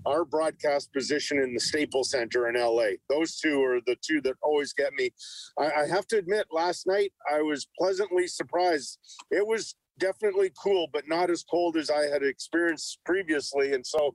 our 0.06 0.24
broadcast 0.24 0.92
position 0.92 1.38
in 1.38 1.54
the 1.54 1.60
Staples 1.60 2.10
Center 2.10 2.48
in 2.48 2.56
LA. 2.56 2.96
Those 3.08 3.38
two 3.38 3.62
are 3.62 3.80
the 3.86 3.96
two 4.02 4.20
that 4.22 4.34
always 4.42 4.72
get 4.72 4.92
me. 4.94 5.10
I, 5.58 5.70
I 5.82 5.86
have 5.86 6.06
to 6.08 6.18
admit, 6.18 6.46
last 6.52 6.86
night 6.86 7.12
I 7.32 7.42
was 7.42 7.66
pleasantly 7.78 8.26
surprised. 8.26 8.98
It 9.30 9.46
was 9.46 9.74
definitely 9.98 10.52
cool, 10.62 10.88
but 10.92 11.08
not 11.08 11.30
as 11.30 11.42
cold 11.42 11.76
as 11.76 11.90
I 11.90 12.02
had 12.02 12.22
experienced 12.22 12.98
previously. 13.04 13.72
And 13.72 13.86
so, 13.86 14.14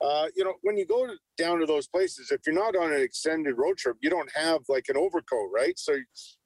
uh, 0.00 0.26
you 0.34 0.44
know, 0.44 0.54
when 0.62 0.76
you 0.76 0.86
go 0.86 1.06
to, 1.06 1.14
down 1.38 1.60
to 1.60 1.66
those 1.66 1.86
places, 1.86 2.30
if 2.30 2.40
you're 2.46 2.54
not 2.54 2.76
on 2.76 2.92
an 2.92 3.00
extended 3.00 3.56
road 3.56 3.78
trip, 3.78 3.96
you 4.00 4.10
don't 4.10 4.30
have 4.34 4.60
like 4.68 4.86
an 4.88 4.96
overcoat, 4.96 5.50
right? 5.54 5.78
So 5.78 5.96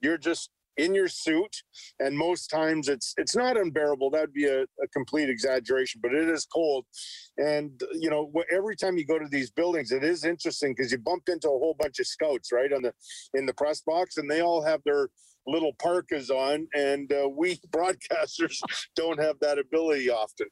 you're 0.01 0.17
just 0.17 0.51
in 0.77 0.93
your 0.93 1.07
suit 1.07 1.63
and 1.99 2.17
most 2.17 2.47
times 2.47 2.89
it's 2.89 3.13
it's 3.17 3.35
not 3.35 3.57
unbearable 3.57 4.09
that'd 4.09 4.33
be 4.33 4.45
a, 4.45 4.63
a, 4.63 4.87
complete 4.93 5.29
exaggeration 5.29 5.99
but 6.01 6.13
it 6.13 6.27
is 6.27 6.45
cold 6.45 6.85
and 7.37 7.81
you 7.93 8.09
know 8.09 8.31
every 8.51 8.75
time 8.75 8.97
you 8.97 9.05
go 9.05 9.17
to 9.17 9.27
these 9.29 9.51
buildings 9.51 9.91
it 9.91 10.03
is 10.03 10.25
interesting 10.25 10.73
because 10.75 10.91
you 10.91 10.97
bump 10.97 11.23
into 11.27 11.47
a 11.47 11.51
whole 11.51 11.75
bunch 11.79 11.99
of 11.99 12.07
scouts 12.07 12.51
right 12.51 12.73
on 12.73 12.81
the 12.81 12.93
in 13.33 13.45
the 13.45 13.53
press 13.53 13.81
box 13.81 14.17
and 14.17 14.29
they 14.29 14.41
all 14.41 14.61
have 14.61 14.81
their 14.85 15.09
little 15.47 15.73
parkas 15.73 16.29
on, 16.29 16.67
and 16.73 17.11
uh, 17.13 17.27
we 17.29 17.59
broadcasters 17.69 18.59
don't 18.95 19.19
have 19.19 19.37
that 19.41 19.59
ability 19.59 20.09
often. 20.09 20.47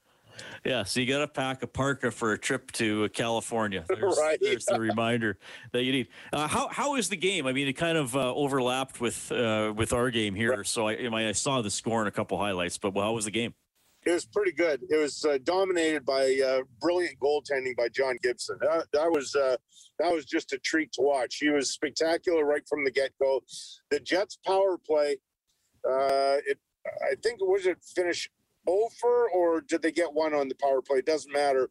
Yeah, 0.66 0.84
so 0.84 1.00
you 1.00 1.06
got 1.06 1.20
to 1.20 1.28
pack 1.28 1.64
a 1.64 1.68
parka 1.68 2.12
for 2.12 2.34
a 2.34 2.38
trip 2.38 2.72
to 2.74 3.10
California. 3.10 3.86
There's, 3.90 4.18
right. 4.18 4.38
there's 4.42 4.66
the 4.66 4.80
reminder 4.80 5.38
that 5.72 5.84
you 5.84 5.92
need. 5.92 6.08
Uh, 6.32 6.48
how 6.48 6.68
how 6.70 6.96
is 6.96 7.10
the 7.10 7.16
game? 7.16 7.46
I 7.48 7.54
mean, 7.54 7.68
it 7.68 7.74
kind 7.74 7.98
of 7.98 8.16
uh, 8.16 8.34
overlapped 8.34 9.00
with 9.00 9.32
uh, 9.32 9.74
with 9.76 9.94
our 9.94 10.10
game 10.10 10.36
here, 10.36 10.52
right. 10.58 10.66
so 10.66 10.88
I, 10.88 11.28
I 11.28 11.32
saw 11.32 11.62
the 11.62 11.70
score 11.70 12.02
in 12.02 12.08
a 12.08 12.12
couple 12.12 12.38
highlights. 12.38 12.78
But 12.78 12.96
how 12.96 13.14
was 13.14 13.26
the 13.26 13.32
game? 13.32 13.54
It 14.06 14.12
was 14.12 14.26
pretty 14.26 14.52
good. 14.52 14.82
It 14.90 14.98
was 14.98 15.24
uh, 15.24 15.38
dominated 15.44 16.06
by 16.06 16.38
uh, 16.46 16.64
brilliant 16.82 17.20
goaltending 17.20 17.76
by 17.78 17.88
John 17.90 18.18
Gibson. 18.22 18.58
That, 18.60 18.88
that 18.92 19.10
was 19.10 19.34
uh, 19.36 19.56
that 20.00 20.12
was 20.12 20.26
just 20.26 20.52
a 20.54 20.58
treat 20.58 20.92
to 20.94 21.02
watch. 21.02 21.38
He 21.38 21.50
was 21.50 21.72
spectacular 21.72 22.46
right 22.46 22.68
from 22.68 22.84
the 22.84 22.92
get 22.92 23.12
go. 23.22 23.42
The 23.92 24.00
Jets' 24.00 24.38
power 24.46 24.78
play, 24.78 25.18
uh, 25.88 26.44
it 26.46 26.60
I 26.86 27.16
think 27.24 27.40
it 27.42 27.48
was 27.48 27.66
it 27.66 27.78
finish 27.96 28.30
over 28.68 29.30
or 29.30 29.62
did 29.62 29.82
they 29.82 29.92
get 29.92 30.14
one 30.14 30.34
on 30.34 30.48
the 30.48 30.56
power 30.56 30.82
play? 30.82 31.00
It 31.00 31.06
doesn't 31.06 31.32
matter. 31.32 31.70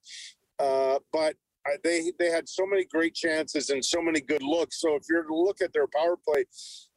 Uh, 0.59 0.99
but 1.13 1.37
they 1.85 2.13
they 2.19 2.31
had 2.31 2.49
so 2.49 2.67
many 2.67 2.85
great 2.85 3.15
chances 3.15 3.71
and 3.71 3.85
so 3.85 4.03
many 4.03 4.21
good 4.21 4.43
looks. 4.43 4.81
So 4.81 4.95
if 4.97 5.03
you're 5.09 5.23
to 5.23 5.35
look 5.35 5.61
at 5.61 5.73
their 5.73 5.87
power 5.87 6.17
play 6.17 6.45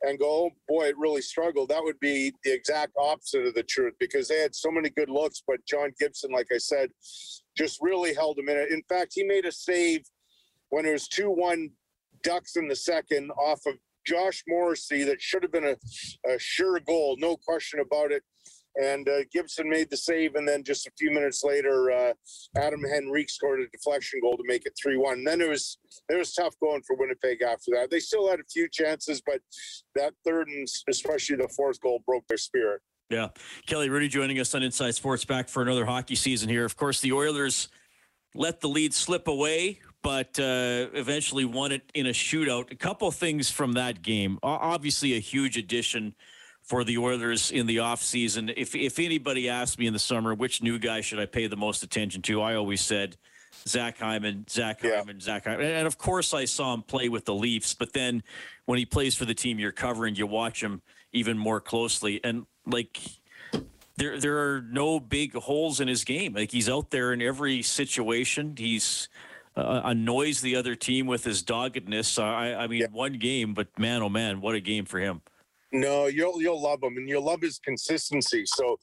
and 0.01 0.19
go, 0.19 0.25
oh 0.25 0.49
boy, 0.67 0.85
it 0.87 0.97
really 0.97 1.21
struggled, 1.21 1.69
that 1.69 1.83
would 1.83 1.99
be 1.99 2.33
the 2.43 2.53
exact 2.53 2.93
opposite 2.99 3.45
of 3.45 3.53
the 3.53 3.63
truth 3.63 3.93
because 3.99 4.27
they 4.27 4.39
had 4.39 4.55
so 4.55 4.71
many 4.71 4.89
good 4.89 5.09
looks. 5.09 5.43
But 5.45 5.65
John 5.67 5.91
Gibson, 5.99 6.31
like 6.31 6.47
I 6.53 6.57
said, 6.57 6.89
just 7.57 7.79
really 7.81 8.13
held 8.13 8.37
them 8.37 8.49
in 8.49 8.57
it. 8.57 8.71
In 8.71 8.81
fact, 8.89 9.13
he 9.15 9.23
made 9.23 9.45
a 9.45 9.51
save 9.51 10.01
when 10.69 10.85
it 10.85 10.91
was 10.91 11.07
two 11.07 11.29
one 11.29 11.69
Ducks 12.23 12.55
in 12.55 12.67
the 12.67 12.75
second 12.75 13.29
off 13.31 13.61
of 13.67 13.75
Josh 14.05 14.43
Morrissey 14.47 15.03
that 15.03 15.21
should 15.21 15.43
have 15.43 15.51
been 15.51 15.65
a, 15.65 15.75
a 16.27 16.39
sure 16.39 16.79
goal, 16.79 17.17
no 17.19 17.37
question 17.37 17.79
about 17.79 18.11
it 18.11 18.23
and 18.81 19.07
uh, 19.07 19.23
Gibson 19.31 19.69
made 19.69 19.89
the 19.89 19.97
save, 19.97 20.35
and 20.35 20.47
then 20.47 20.63
just 20.63 20.87
a 20.87 20.91
few 20.97 21.11
minutes 21.11 21.43
later, 21.43 21.91
uh, 21.91 22.13
Adam 22.57 22.81
Henrique 22.85 23.29
scored 23.29 23.61
a 23.61 23.67
deflection 23.67 24.19
goal 24.21 24.37
to 24.37 24.43
make 24.45 24.65
it 24.65 24.73
three 24.81 24.97
one. 24.97 25.23
Then 25.23 25.41
it 25.41 25.49
was 25.49 25.77
it 26.09 26.17
was 26.17 26.33
tough 26.33 26.55
going 26.61 26.81
for 26.85 26.95
Winnipeg 26.95 27.41
after 27.41 27.71
that. 27.73 27.89
They 27.89 27.99
still 27.99 28.29
had 28.29 28.39
a 28.39 28.45
few 28.51 28.67
chances, 28.69 29.21
but 29.25 29.39
that 29.95 30.13
third 30.25 30.47
and 30.47 30.67
especially 30.89 31.37
the 31.37 31.49
fourth 31.49 31.79
goal 31.81 32.03
broke 32.05 32.27
their 32.27 32.37
spirit. 32.37 32.81
Yeah, 33.09 33.29
Kelly 33.67 33.87
Hrudey 33.87 34.09
joining 34.09 34.39
us 34.39 34.55
on 34.55 34.63
Inside 34.63 34.95
Sports 34.95 35.25
back 35.25 35.47
for 35.47 35.61
another 35.61 35.85
hockey 35.85 36.15
season 36.15 36.49
here. 36.49 36.65
Of 36.65 36.75
course, 36.75 37.01
the 37.01 37.13
Oilers 37.13 37.69
let 38.33 38.61
the 38.61 38.67
lead 38.67 38.93
slip 38.93 39.27
away, 39.27 39.79
but 40.01 40.39
uh, 40.39 40.89
eventually 40.93 41.45
won 41.45 41.71
it 41.71 41.83
in 41.93 42.07
a 42.07 42.11
shootout. 42.11 42.71
A 42.71 42.75
couple 42.75 43.09
things 43.11 43.49
from 43.49 43.73
that 43.73 44.01
game. 44.01 44.39
Obviously, 44.43 45.15
a 45.15 45.19
huge 45.19 45.55
addition 45.55 46.15
for 46.65 46.83
the 46.83 46.97
Oilers 46.97 47.51
in 47.51 47.67
the 47.67 47.77
offseason. 47.77 48.53
If 48.57 48.75
if 48.75 48.99
anybody 48.99 49.49
asked 49.49 49.79
me 49.79 49.87
in 49.87 49.93
the 49.93 49.99
summer 49.99 50.33
which 50.33 50.61
new 50.61 50.79
guy 50.79 51.01
should 51.01 51.19
I 51.19 51.25
pay 51.25 51.47
the 51.47 51.55
most 51.55 51.83
attention 51.83 52.21
to, 52.23 52.41
I 52.41 52.55
always 52.55 52.81
said 52.81 53.17
Zach 53.67 53.99
Hyman, 53.99 54.45
Zach 54.49 54.83
yeah. 54.83 54.97
Hyman, 54.97 55.19
Zach 55.19 55.45
Hyman. 55.45 55.65
And 55.65 55.87
of 55.87 55.97
course 55.97 56.33
I 56.33 56.45
saw 56.45 56.73
him 56.73 56.81
play 56.81 57.07
with 57.07 57.25
the 57.25 57.35
Leafs, 57.35 57.73
but 57.73 57.93
then 57.93 58.23
when 58.65 58.79
he 58.79 58.85
plays 58.85 59.15
for 59.15 59.25
the 59.25 59.33
team 59.33 59.59
you're 59.59 59.71
covering, 59.71 60.15
you 60.15 60.27
watch 60.27 60.61
him 60.61 60.81
even 61.13 61.37
more 61.37 61.61
closely. 61.61 62.19
And 62.23 62.45
like 62.65 62.99
there 63.97 64.19
there 64.19 64.37
are 64.39 64.61
no 64.61 64.99
big 64.99 65.33
holes 65.33 65.79
in 65.79 65.87
his 65.87 66.03
game. 66.03 66.33
Like 66.33 66.51
he's 66.51 66.67
out 66.67 66.89
there 66.89 67.13
in 67.13 67.21
every 67.21 67.61
situation. 67.61 68.55
He's 68.57 69.07
uh, 69.55 69.81
annoys 69.85 70.41
the 70.41 70.55
other 70.55 70.75
team 70.75 71.05
with 71.05 71.23
his 71.23 71.41
doggedness. 71.41 72.19
I, 72.19 72.53
I 72.53 72.67
mean, 72.67 72.81
yeah. 72.81 72.87
one 72.91 73.13
game, 73.13 73.53
but 73.53 73.67
man, 73.79 74.01
oh 74.01 74.09
man, 74.09 74.41
what 74.41 74.55
a 74.55 74.59
game 74.59 74.85
for 74.85 74.99
him. 74.99 75.21
No, 75.75 76.05
you'll 76.05 76.41
you'll 76.41 76.61
love 76.61 76.81
him, 76.81 76.95
and 76.95 77.09
you'll 77.09 77.25
love 77.25 77.41
his 77.41 77.59
consistency. 77.59 78.43
So 78.45 78.79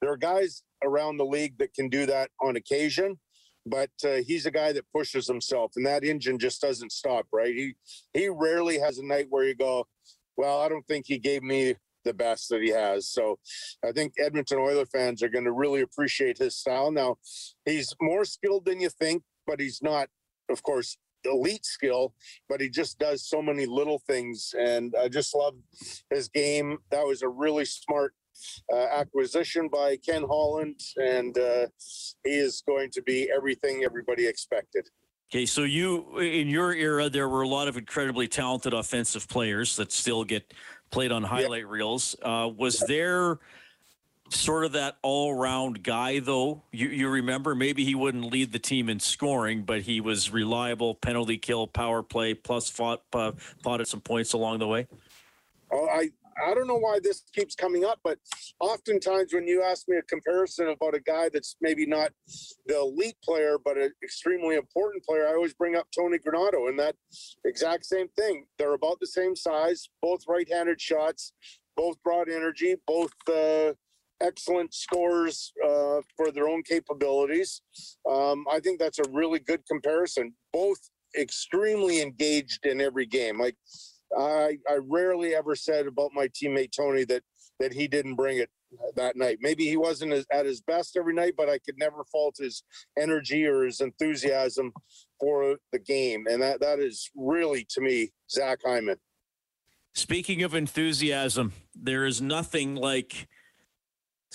there 0.00 0.12
are 0.12 0.16
guys 0.16 0.62
around 0.84 1.16
the 1.16 1.24
league 1.24 1.58
that 1.58 1.74
can 1.74 1.88
do 1.88 2.06
that 2.06 2.30
on 2.40 2.54
occasion, 2.54 3.18
but 3.66 3.90
uh, 4.04 4.18
he's 4.24 4.46
a 4.46 4.52
guy 4.52 4.70
that 4.72 4.84
pushes 4.94 5.26
himself, 5.26 5.72
and 5.74 5.84
that 5.86 6.04
engine 6.04 6.38
just 6.38 6.60
doesn't 6.60 6.92
stop. 6.92 7.26
Right? 7.32 7.52
He 7.52 7.74
he 8.14 8.28
rarely 8.28 8.78
has 8.78 8.98
a 8.98 9.04
night 9.04 9.26
where 9.28 9.42
you 9.42 9.56
go, 9.56 9.88
well, 10.36 10.60
I 10.60 10.68
don't 10.68 10.86
think 10.86 11.06
he 11.08 11.18
gave 11.18 11.42
me 11.42 11.74
the 12.04 12.14
best 12.14 12.48
that 12.50 12.62
he 12.62 12.70
has. 12.70 13.08
So 13.08 13.40
I 13.84 13.90
think 13.90 14.12
Edmonton 14.16 14.58
Oilers 14.58 14.88
fans 14.92 15.24
are 15.24 15.28
going 15.28 15.46
to 15.46 15.52
really 15.52 15.80
appreciate 15.80 16.38
his 16.38 16.56
style. 16.56 16.92
Now, 16.92 17.16
he's 17.64 17.92
more 18.00 18.24
skilled 18.24 18.66
than 18.66 18.80
you 18.80 18.88
think, 18.88 19.24
but 19.48 19.58
he's 19.58 19.82
not, 19.82 20.08
of 20.48 20.62
course, 20.62 20.96
elite 21.26 21.64
skill, 21.64 22.14
but 22.48 22.60
he 22.60 22.68
just 22.68 22.98
does 22.98 23.28
so 23.28 23.42
many 23.42 23.66
little 23.66 24.00
things. 24.06 24.54
And 24.58 24.94
I 25.00 25.08
just 25.08 25.34
love 25.34 25.54
his 26.10 26.28
game. 26.28 26.78
That 26.90 27.04
was 27.04 27.22
a 27.22 27.28
really 27.28 27.64
smart 27.64 28.14
uh, 28.72 28.86
acquisition 28.92 29.68
by 29.68 29.96
Ken 29.96 30.22
Holland, 30.22 30.80
and 30.96 31.36
uh, 31.38 31.66
he 32.24 32.30
is 32.30 32.62
going 32.66 32.90
to 32.92 33.02
be 33.02 33.30
everything 33.34 33.82
everybody 33.84 34.26
expected. 34.26 34.88
Okay, 35.32 35.46
so 35.46 35.64
you 35.64 36.18
in 36.18 36.48
your 36.48 36.72
era, 36.72 37.10
there 37.10 37.28
were 37.28 37.42
a 37.42 37.48
lot 37.48 37.66
of 37.66 37.76
incredibly 37.76 38.28
talented 38.28 38.72
offensive 38.72 39.28
players 39.28 39.74
that 39.76 39.90
still 39.90 40.22
get 40.22 40.54
played 40.90 41.10
on 41.10 41.22
highlight 41.24 41.62
yep. 41.62 41.70
reels. 41.70 42.14
Uh, 42.22 42.48
was 42.56 42.80
yep. 42.80 42.88
there 42.88 43.38
sort 44.30 44.64
of 44.64 44.72
that 44.72 44.96
all-round 45.02 45.82
guy 45.82 46.18
though. 46.18 46.62
You 46.72 46.88
you 46.88 47.08
remember 47.08 47.54
maybe 47.54 47.84
he 47.84 47.94
wouldn't 47.94 48.32
lead 48.32 48.52
the 48.52 48.58
team 48.58 48.88
in 48.88 49.00
scoring 49.00 49.62
but 49.62 49.82
he 49.82 50.00
was 50.00 50.30
reliable 50.30 50.94
penalty 50.94 51.38
kill 51.38 51.66
power 51.66 52.02
play 52.02 52.34
plus 52.34 52.68
fought 52.68 53.02
uh, 53.12 53.32
fought 53.62 53.80
at 53.80 53.88
some 53.88 54.00
points 54.00 54.32
along 54.32 54.58
the 54.58 54.66
way. 54.66 54.86
Oh 55.70 55.86
i 55.88 56.10
i 56.44 56.54
don't 56.54 56.66
know 56.66 56.76
why 56.76 56.98
this 57.02 57.22
keeps 57.32 57.54
coming 57.54 57.84
up 57.84 57.98
but 58.04 58.18
oftentimes 58.60 59.32
when 59.32 59.46
you 59.46 59.62
ask 59.62 59.88
me 59.88 59.96
a 59.96 60.02
comparison 60.02 60.68
about 60.68 60.94
a 60.94 61.00
guy 61.00 61.30
that's 61.32 61.56
maybe 61.60 61.86
not 61.86 62.10
the 62.66 62.78
elite 62.78 63.16
player 63.24 63.56
but 63.62 63.78
an 63.78 63.90
extremely 64.02 64.56
important 64.56 65.02
player 65.04 65.26
i 65.26 65.32
always 65.32 65.54
bring 65.54 65.76
up 65.76 65.86
tony 65.96 66.18
granato 66.18 66.68
and 66.68 66.78
that 66.78 66.94
exact 67.44 67.86
same 67.86 68.08
thing. 68.08 68.44
They're 68.58 68.74
about 68.74 69.00
the 69.00 69.06
same 69.06 69.34
size 69.34 69.88
both 70.02 70.24
right-handed 70.28 70.80
shots 70.80 71.32
both 71.76 72.02
brought 72.02 72.28
energy 72.28 72.76
both 72.86 73.12
uh, 73.28 73.72
excellent 74.20 74.74
scores 74.74 75.52
uh, 75.64 76.00
for 76.16 76.30
their 76.32 76.48
own 76.48 76.62
capabilities. 76.62 77.62
Um, 78.10 78.44
I 78.50 78.60
think 78.60 78.78
that's 78.78 78.98
a 78.98 79.10
really 79.10 79.40
good 79.40 79.62
comparison. 79.70 80.34
Both 80.52 80.78
extremely 81.18 82.00
engaged 82.02 82.66
in 82.66 82.80
every 82.80 83.06
game. 83.06 83.38
Like 83.38 83.56
I, 84.16 84.58
I 84.68 84.78
rarely 84.82 85.34
ever 85.34 85.54
said 85.54 85.86
about 85.86 86.10
my 86.14 86.28
teammate 86.28 86.72
Tony 86.76 87.04
that 87.04 87.22
that 87.58 87.72
he 87.72 87.88
didn't 87.88 88.16
bring 88.16 88.38
it 88.38 88.50
that 88.96 89.16
night. 89.16 89.38
Maybe 89.40 89.64
he 89.64 89.78
wasn't 89.78 90.12
as, 90.12 90.26
at 90.30 90.44
his 90.44 90.60
best 90.60 90.96
every 90.96 91.14
night, 91.14 91.34
but 91.36 91.48
I 91.48 91.58
could 91.58 91.78
never 91.78 92.04
fault 92.12 92.36
his 92.38 92.62
energy 92.98 93.46
or 93.46 93.64
his 93.64 93.80
enthusiasm 93.80 94.72
for 95.18 95.56
the 95.72 95.78
game. 95.78 96.26
And 96.28 96.42
that 96.42 96.60
that 96.60 96.78
is 96.78 97.10
really 97.14 97.66
to 97.70 97.80
me 97.80 98.10
Zach 98.30 98.58
Hyman. 98.64 98.98
Speaking 99.94 100.42
of 100.42 100.54
enthusiasm, 100.54 101.54
there 101.74 102.04
is 102.04 102.20
nothing 102.20 102.74
like 102.74 103.28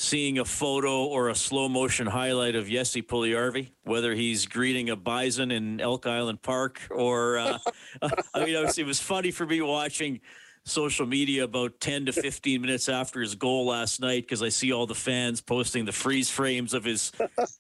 seeing 0.01 0.39
a 0.39 0.45
photo 0.45 1.05
or 1.05 1.29
a 1.29 1.35
slow 1.35 1.69
motion 1.69 2.07
highlight 2.07 2.55
of 2.55 2.67
Jesse 2.67 3.03
Puljujarvi, 3.03 3.69
whether 3.83 4.15
he's 4.15 4.47
greeting 4.47 4.89
a 4.89 4.95
bison 4.95 5.51
in 5.51 5.79
Elk 5.79 6.07
Island 6.07 6.41
Park 6.41 6.81
or, 6.89 7.37
uh, 7.37 7.59
I 8.33 8.45
mean, 8.45 8.55
it 8.55 8.85
was 8.85 8.99
funny 8.99 9.29
for 9.29 9.45
me 9.45 9.61
watching 9.61 10.19
social 10.63 11.05
media 11.05 11.43
about 11.43 11.79
10 11.79 12.07
to 12.07 12.13
15 12.13 12.61
minutes 12.61 12.89
after 12.89 13.21
his 13.21 13.35
goal 13.35 13.67
last 13.67 13.99
night 13.99 14.23
because 14.23 14.41
I 14.41 14.49
see 14.49 14.71
all 14.71 14.87
the 14.87 14.95
fans 14.95 15.39
posting 15.39 15.85
the 15.85 15.91
freeze 15.91 16.29
frames 16.29 16.73
of 16.73 16.83
his 16.83 17.11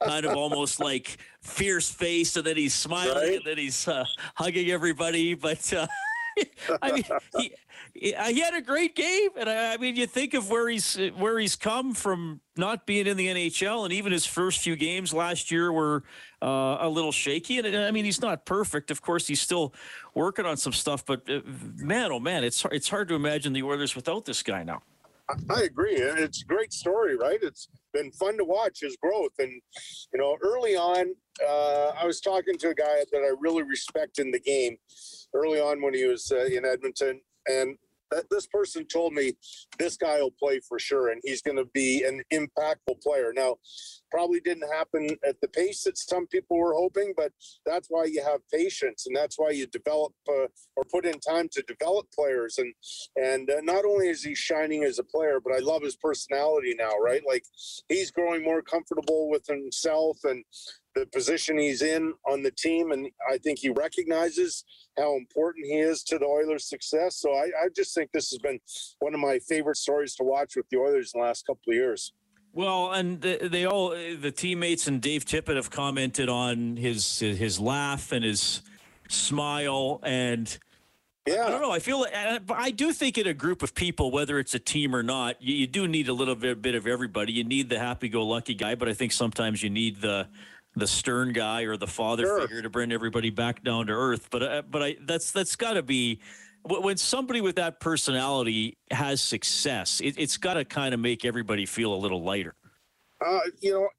kind 0.03 0.25
of 0.25 0.35
almost 0.35 0.79
like 0.79 1.17
fierce 1.41 1.89
face 1.89 2.35
and 2.35 2.45
then 2.45 2.57
he's 2.57 2.73
smiling 2.73 3.15
right? 3.15 3.35
and 3.35 3.45
then 3.45 3.57
he's 3.57 3.87
uh, 3.87 4.05
hugging 4.35 4.69
everybody. 4.71 5.35
But 5.35 5.71
uh, 5.73 5.87
I 6.81 6.91
mean, 6.91 7.03
he, 7.37 7.53
he 7.93 8.39
had 8.39 8.53
a 8.53 8.61
great 8.61 8.95
game, 8.95 9.29
and 9.37 9.49
I, 9.49 9.73
I, 9.73 9.77
mean, 9.77 9.95
you 9.95 10.07
think 10.07 10.33
of 10.33 10.49
where 10.49 10.69
he's 10.69 10.97
where 11.17 11.39
he's 11.39 11.55
come 11.55 11.93
from, 11.93 12.41
not 12.55 12.85
being 12.85 13.07
in 13.07 13.17
the 13.17 13.27
NHL, 13.27 13.83
and 13.83 13.93
even 13.93 14.11
his 14.11 14.25
first 14.25 14.59
few 14.59 14.75
games 14.75 15.13
last 15.13 15.51
year 15.51 15.71
were 15.71 16.03
uh, 16.41 16.77
a 16.79 16.89
little 16.89 17.11
shaky. 17.11 17.59
And 17.59 17.75
I 17.75 17.91
mean, 17.91 18.05
he's 18.05 18.21
not 18.21 18.45
perfect. 18.45 18.91
Of 18.91 19.01
course, 19.01 19.27
he's 19.27 19.41
still 19.41 19.73
working 20.13 20.45
on 20.45 20.57
some 20.57 20.73
stuff. 20.73 21.05
But 21.05 21.29
uh, 21.29 21.41
man, 21.77 22.11
oh 22.11 22.19
man, 22.19 22.43
it's 22.43 22.65
it's 22.71 22.89
hard 22.89 23.07
to 23.09 23.15
imagine 23.15 23.53
the 23.53 23.63
Oilers 23.63 23.95
without 23.95 24.25
this 24.25 24.43
guy 24.43 24.63
now. 24.63 24.81
I 25.49 25.61
agree. 25.63 25.95
It's 25.95 26.41
a 26.41 26.45
great 26.45 26.73
story, 26.73 27.15
right? 27.15 27.39
It's 27.41 27.69
been 27.93 28.11
fun 28.11 28.37
to 28.37 28.43
watch 28.43 28.79
his 28.81 28.97
growth. 29.01 29.31
And, 29.39 29.49
you 30.13 30.19
know, 30.19 30.37
early 30.41 30.75
on, 30.75 31.13
uh, 31.47 31.91
I 31.99 32.05
was 32.05 32.19
talking 32.19 32.57
to 32.57 32.69
a 32.69 32.73
guy 32.73 33.03
that 33.11 33.19
I 33.19 33.33
really 33.39 33.63
respect 33.63 34.19
in 34.19 34.31
the 34.31 34.39
game 34.39 34.77
early 35.33 35.59
on 35.59 35.81
when 35.81 35.93
he 35.93 36.05
was 36.05 36.31
uh, 36.31 36.45
in 36.45 36.65
Edmonton. 36.65 37.21
And 37.47 37.77
that 38.11 38.29
this 38.29 38.45
person 38.45 38.85
told 38.85 39.13
me 39.13 39.33
this 39.79 39.97
guy 39.97 40.21
will 40.21 40.31
play 40.31 40.59
for 40.59 40.77
sure 40.77 41.09
and 41.09 41.21
he's 41.23 41.41
going 41.41 41.57
to 41.57 41.65
be 41.73 42.03
an 42.03 42.21
impactful 42.31 43.01
player. 43.01 43.31
Now, 43.33 43.55
probably 44.11 44.41
didn't 44.41 44.69
happen 44.71 45.09
at 45.25 45.39
the 45.41 45.47
pace 45.47 45.83
that 45.85 45.97
some 45.97 46.27
people 46.27 46.57
were 46.57 46.73
hoping, 46.73 47.13
but 47.15 47.31
that's 47.65 47.87
why 47.89 48.05
you 48.05 48.23
have 48.23 48.41
patience 48.53 49.07
and 49.07 49.15
that's 49.15 49.39
why 49.39 49.51
you 49.51 49.65
develop 49.67 50.13
uh, 50.27 50.47
or 50.75 50.83
put 50.91 51.05
in 51.05 51.19
time 51.19 51.47
to 51.53 51.63
develop 51.63 52.07
players. 52.13 52.57
And 52.57 52.73
and 53.15 53.49
uh, 53.49 53.61
not 53.61 53.85
only 53.85 54.09
is 54.09 54.23
he 54.23 54.35
shining 54.35 54.83
as 54.83 54.99
a 54.99 55.03
player, 55.03 55.39
but 55.39 55.53
I 55.53 55.59
love 55.59 55.81
his 55.81 55.95
personality 55.95 56.75
now. 56.77 56.97
Right, 57.01 57.21
like 57.27 57.45
he's 57.87 58.11
growing 58.11 58.43
more 58.43 58.61
comfortable 58.61 59.29
with 59.29 59.47
himself 59.47 60.17
and 60.25 60.43
the 60.95 61.05
position 61.07 61.57
he's 61.57 61.81
in 61.81 62.13
on 62.29 62.43
the 62.43 62.51
team, 62.51 62.91
and 62.91 63.07
I 63.29 63.37
think 63.37 63.59
he 63.59 63.69
recognizes 63.69 64.65
how 64.97 65.15
important 65.15 65.65
he 65.65 65.79
is 65.79 66.03
to 66.03 66.17
the 66.17 66.25
Oilers' 66.25 66.67
success. 66.67 67.17
So 67.17 67.31
I, 67.31 67.45
I 67.63 67.69
just 67.75 67.95
think 67.95 68.11
this 68.11 68.29
has 68.31 68.39
been 68.39 68.59
one 68.99 69.13
of 69.13 69.19
my 69.19 69.39
favorite 69.39 69.77
stories 69.77 70.15
to 70.15 70.23
watch 70.23 70.55
with 70.55 70.67
the 70.69 70.77
Oilers 70.77 71.11
in 71.13 71.21
the 71.21 71.25
last 71.25 71.45
couple 71.45 71.69
of 71.69 71.75
years. 71.75 72.13
Well, 72.53 72.91
and 72.91 73.21
they 73.21 73.65
all 73.65 73.91
the 73.91 74.31
teammates 74.31 74.87
and 74.87 75.01
Dave 75.01 75.23
Tippett 75.23 75.55
have 75.55 75.69
commented 75.69 76.27
on 76.27 76.75
his 76.75 77.19
his 77.19 77.61
laugh 77.61 78.11
and 78.11 78.25
his 78.25 78.61
smile 79.07 80.01
and 80.03 80.57
yeah. 81.27 81.45
I 81.45 81.49
don't 81.49 81.61
know. 81.61 81.71
I 81.71 81.79
feel 81.79 82.05
uh, 82.13 82.39
I 82.49 82.71
do 82.71 82.91
think 82.91 83.17
in 83.17 83.27
a 83.27 83.33
group 83.33 83.61
of 83.61 83.75
people, 83.75 84.09
whether 84.11 84.39
it's 84.39 84.55
a 84.55 84.59
team 84.59 84.95
or 84.95 85.03
not, 85.03 85.41
you, 85.41 85.55
you 85.55 85.67
do 85.67 85.87
need 85.87 86.09
a 86.09 86.13
little 86.13 86.35
bit, 86.35 86.61
bit 86.61 86.73
of 86.73 86.87
everybody. 86.87 87.31
You 87.31 87.43
need 87.43 87.69
the 87.69 87.77
happy-go-lucky 87.77 88.55
guy, 88.55 88.73
but 88.73 88.89
I 88.89 88.93
think 88.93 89.11
sometimes 89.11 89.61
you 89.61 89.69
need 89.69 90.01
the 90.01 90.27
the 90.75 90.87
stern 90.87 91.33
guy 91.33 91.63
or 91.63 91.77
the 91.77 91.87
father 91.87 92.23
sure. 92.23 92.41
figure 92.41 92.61
to 92.61 92.69
bring 92.69 92.91
everybody 92.91 93.29
back 93.29 93.63
down 93.63 93.87
to 93.87 93.93
earth. 93.93 94.29
But 94.29 94.43
uh, 94.43 94.61
but 94.69 94.83
I 94.83 94.95
that's 95.01 95.31
that's 95.31 95.55
got 95.55 95.73
to 95.73 95.83
be 95.83 96.19
when 96.63 96.97
somebody 96.97 97.41
with 97.41 97.55
that 97.55 97.79
personality 97.79 98.77
has 98.91 99.21
success. 99.21 100.01
It, 100.01 100.17
has 100.17 100.37
got 100.37 100.55
to 100.55 100.65
kind 100.65 100.93
of 100.93 100.99
make 100.99 101.25
everybody 101.25 101.65
feel 101.65 101.93
a 101.93 101.95
little 101.95 102.23
lighter. 102.23 102.55
Uh, 103.25 103.39
you 103.59 103.71
know, 103.73 103.89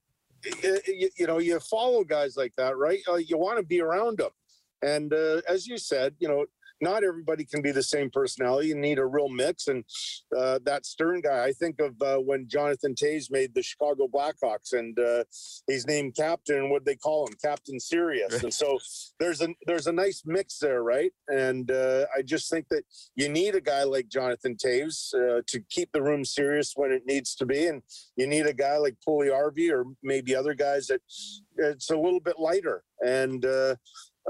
you, 0.87 1.11
you, 1.17 1.27
know, 1.27 1.39
you 1.39 1.61
follow 1.61 2.03
guys 2.03 2.37
like 2.37 2.53
that, 2.57 2.77
right? 2.77 3.01
Uh, 3.09 3.17
you 3.17 3.39
want 3.39 3.59
to 3.59 3.65
be 3.65 3.81
around 3.81 4.19
them, 4.19 4.31
and 4.83 5.13
uh, 5.13 5.41
as 5.49 5.67
you 5.67 5.79
said, 5.79 6.15
you 6.19 6.29
know, 6.29 6.45
not 6.83 7.05
everybody 7.05 7.45
can 7.45 7.63
be 7.63 7.71
the 7.71 7.83
same 7.83 8.11
personality. 8.11 8.69
You 8.69 8.75
need 8.75 8.99
a 8.99 9.07
real 9.07 9.29
mix. 9.29 9.69
And 9.69 9.85
uh, 10.37 10.59
that 10.65 10.85
Stern 10.85 11.21
guy, 11.21 11.45
I 11.45 11.53
think 11.53 11.81
of 11.81 12.01
uh, 12.03 12.19
when 12.19 12.49
Jonathan 12.49 12.95
Toews 12.95 13.31
made 13.31 13.55
the 13.55 13.63
Chicago 13.63 14.09
Blackhawks, 14.09 14.73
and 14.73 14.99
uh, 14.99 15.25
he's 15.67 15.87
named 15.87 16.17
captain. 16.17 16.71
What 16.71 16.85
they 16.85 16.97
call 16.97 17.27
him, 17.27 17.35
Captain 17.43 17.79
Serious. 17.79 18.43
And 18.43 18.53
so 18.53 18.79
there's 19.21 19.41
a 19.41 19.49
there's 19.67 19.87
a 19.87 19.93
nice 19.93 20.23
mix 20.27 20.59
there, 20.59 20.83
right? 20.83 21.13
And 21.29 21.71
uh, 21.71 22.07
I 22.17 22.23
just 22.23 22.51
think 22.51 22.67
that 22.71 22.85
you 23.15 23.29
need 23.29 23.55
a 23.55 23.61
guy 23.61 23.85
like 23.85 24.09
Jonathan 24.09 24.57
Toews 24.57 25.15
uh, 25.15 25.43
to 25.47 25.61
keep 25.71 25.93
the 25.93 26.03
room 26.03 26.25
serious 26.25 26.73
when 26.75 26.91
it 26.91 27.03
needs 27.07 27.35
to 27.37 27.47
be, 27.47 27.67
and 27.67 27.83
you 28.17 28.27
need 28.27 28.47
a 28.47 28.53
guy 28.53 28.77
like 28.77 28.97
Puljujarvi 29.07 29.71
or 29.71 29.85
maybe 30.03 30.35
other 30.35 30.55
guys 30.55 30.89
that 30.89 31.01
it's 31.57 31.91
a 31.91 31.97
little 31.97 32.21
bit 32.21 32.39
lighter. 32.39 32.83
And 33.05 33.45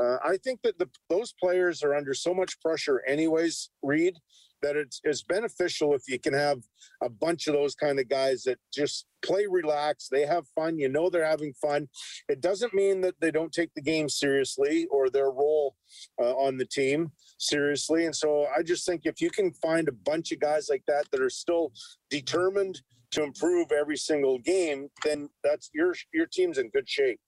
uh, 0.00 0.16
I 0.24 0.36
think 0.38 0.60
that 0.62 0.78
the, 0.78 0.88
those 1.10 1.34
players 1.40 1.82
are 1.82 1.94
under 1.94 2.14
so 2.14 2.32
much 2.34 2.60
pressure, 2.60 3.02
anyways, 3.06 3.70
Reid, 3.82 4.16
that 4.62 4.76
it's, 4.76 5.00
it's 5.04 5.22
beneficial 5.22 5.94
if 5.94 6.02
you 6.08 6.18
can 6.18 6.32
have 6.32 6.58
a 7.02 7.08
bunch 7.08 7.46
of 7.46 7.54
those 7.54 7.74
kind 7.74 7.98
of 7.98 8.08
guys 8.08 8.44
that 8.44 8.58
just 8.72 9.06
play 9.22 9.46
relaxed. 9.48 10.08
They 10.10 10.24
have 10.24 10.46
fun. 10.54 10.78
You 10.78 10.88
know 10.88 11.10
they're 11.10 11.26
having 11.26 11.52
fun. 11.54 11.88
It 12.28 12.40
doesn't 12.40 12.72
mean 12.72 13.00
that 13.02 13.16
they 13.20 13.30
don't 13.30 13.52
take 13.52 13.70
the 13.74 13.82
game 13.82 14.08
seriously 14.08 14.86
or 14.90 15.10
their 15.10 15.30
role 15.30 15.74
uh, 16.20 16.34
on 16.36 16.56
the 16.56 16.66
team 16.66 17.10
seriously. 17.38 18.06
And 18.06 18.14
so 18.14 18.46
I 18.56 18.62
just 18.62 18.86
think 18.86 19.02
if 19.04 19.20
you 19.20 19.30
can 19.30 19.52
find 19.54 19.88
a 19.88 19.92
bunch 19.92 20.32
of 20.32 20.40
guys 20.40 20.68
like 20.70 20.84
that 20.86 21.04
that 21.10 21.20
are 21.20 21.30
still 21.30 21.72
determined 22.08 22.80
to 23.12 23.22
improve 23.22 23.72
every 23.72 23.96
single 23.96 24.38
game, 24.38 24.88
then 25.04 25.28
that's 25.44 25.70
your 25.74 25.94
your 26.14 26.26
team's 26.26 26.58
in 26.58 26.70
good 26.70 26.88
shape. 26.88 27.20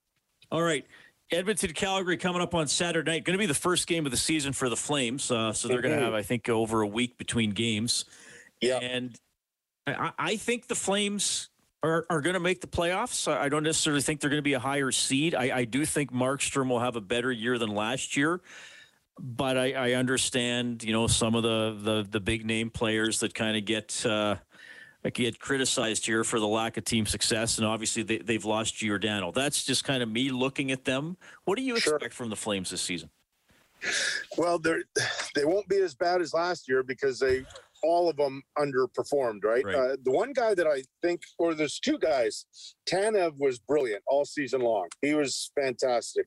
All 0.50 0.62
right. 0.62 0.84
Edmonton, 1.30 1.72
Calgary 1.72 2.16
coming 2.16 2.42
up 2.42 2.54
on 2.54 2.68
Saturday 2.68 3.10
night. 3.10 3.24
Going 3.24 3.34
to 3.34 3.42
be 3.42 3.46
the 3.46 3.54
first 3.54 3.86
game 3.86 4.04
of 4.06 4.12
the 4.12 4.18
season 4.18 4.52
for 4.52 4.68
the 4.68 4.76
Flames. 4.76 5.30
Uh, 5.30 5.52
so 5.52 5.68
they're 5.68 5.80
going 5.80 5.96
to 5.96 6.04
have, 6.04 6.14
I 6.14 6.22
think, 6.22 6.48
over 6.48 6.82
a 6.82 6.86
week 6.86 7.18
between 7.18 7.50
games. 7.50 8.04
Yeah. 8.60 8.78
And 8.78 9.18
I, 9.86 10.12
I 10.18 10.36
think 10.36 10.68
the 10.68 10.74
Flames 10.74 11.48
are, 11.82 12.06
are 12.10 12.20
going 12.20 12.34
to 12.34 12.40
make 12.40 12.60
the 12.60 12.66
playoffs. 12.66 13.30
I 13.30 13.48
don't 13.48 13.62
necessarily 13.62 14.02
think 14.02 14.20
they're 14.20 14.30
going 14.30 14.38
to 14.38 14.42
be 14.42 14.52
a 14.52 14.60
higher 14.60 14.92
seed. 14.92 15.34
I, 15.34 15.58
I 15.58 15.64
do 15.64 15.84
think 15.84 16.12
Markstrom 16.12 16.68
will 16.68 16.80
have 16.80 16.96
a 16.96 17.00
better 17.00 17.32
year 17.32 17.58
than 17.58 17.70
last 17.70 18.16
year. 18.16 18.40
But 19.18 19.56
I, 19.56 19.72
I 19.72 19.92
understand, 19.92 20.82
you 20.82 20.92
know, 20.92 21.06
some 21.06 21.34
of 21.34 21.42
the, 21.42 21.76
the, 21.80 22.06
the 22.10 22.20
big 22.20 22.44
name 22.44 22.70
players 22.70 23.20
that 23.20 23.34
kind 23.34 23.56
of 23.56 23.64
get. 23.64 24.04
Uh, 24.04 24.36
get 25.10 25.38
criticized 25.38 26.06
here 26.06 26.24
for 26.24 26.40
the 26.40 26.46
lack 26.46 26.76
of 26.76 26.84
team 26.84 27.06
success, 27.06 27.58
and 27.58 27.66
obviously 27.66 28.02
they, 28.02 28.18
they've 28.18 28.44
lost 28.44 28.76
Giordano. 28.76 29.32
That's 29.32 29.64
just 29.64 29.84
kind 29.84 30.02
of 30.02 30.08
me 30.08 30.30
looking 30.30 30.70
at 30.70 30.84
them. 30.84 31.16
What 31.44 31.56
do 31.56 31.62
you 31.62 31.78
sure. 31.78 31.96
expect 31.96 32.14
from 32.14 32.30
the 32.30 32.36
Flames 32.36 32.70
this 32.70 32.80
season? 32.80 33.10
Well, 34.38 34.58
they 34.58 34.76
they 35.34 35.44
won't 35.44 35.68
be 35.68 35.76
as 35.78 35.94
bad 35.94 36.22
as 36.22 36.32
last 36.32 36.68
year 36.68 36.82
because 36.82 37.18
they 37.18 37.44
all 37.82 38.08
of 38.08 38.16
them 38.16 38.42
underperformed, 38.58 39.44
right? 39.44 39.64
right. 39.64 39.74
Uh, 39.74 39.96
the 40.02 40.10
one 40.10 40.32
guy 40.32 40.54
that 40.54 40.66
I 40.66 40.82
think, 41.02 41.20
or 41.38 41.54
there's 41.54 41.78
two 41.78 41.98
guys, 41.98 42.46
Tanev 42.88 43.34
was 43.38 43.58
brilliant 43.58 44.02
all 44.06 44.24
season 44.24 44.62
long. 44.62 44.88
He 45.02 45.14
was 45.14 45.50
fantastic. 45.54 46.26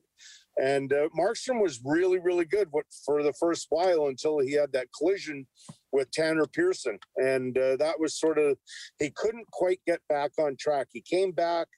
And 0.60 0.92
uh, 0.92 1.08
Markstrom 1.16 1.62
was 1.62 1.80
really, 1.84 2.18
really 2.18 2.44
good 2.44 2.68
for 3.06 3.22
the 3.22 3.32
first 3.34 3.66
while 3.70 4.06
until 4.06 4.40
he 4.40 4.52
had 4.52 4.72
that 4.72 4.88
collision 4.96 5.46
with 5.92 6.10
Tanner 6.10 6.46
Pearson. 6.46 6.98
And 7.16 7.56
uh, 7.56 7.76
that 7.76 8.00
was 8.00 8.18
sort 8.18 8.38
of, 8.38 8.58
he 8.98 9.10
couldn't 9.10 9.46
quite 9.52 9.80
get 9.86 10.00
back 10.08 10.32
on 10.38 10.56
track. 10.58 10.88
He 10.92 11.00
came 11.00 11.32
back. 11.32 11.68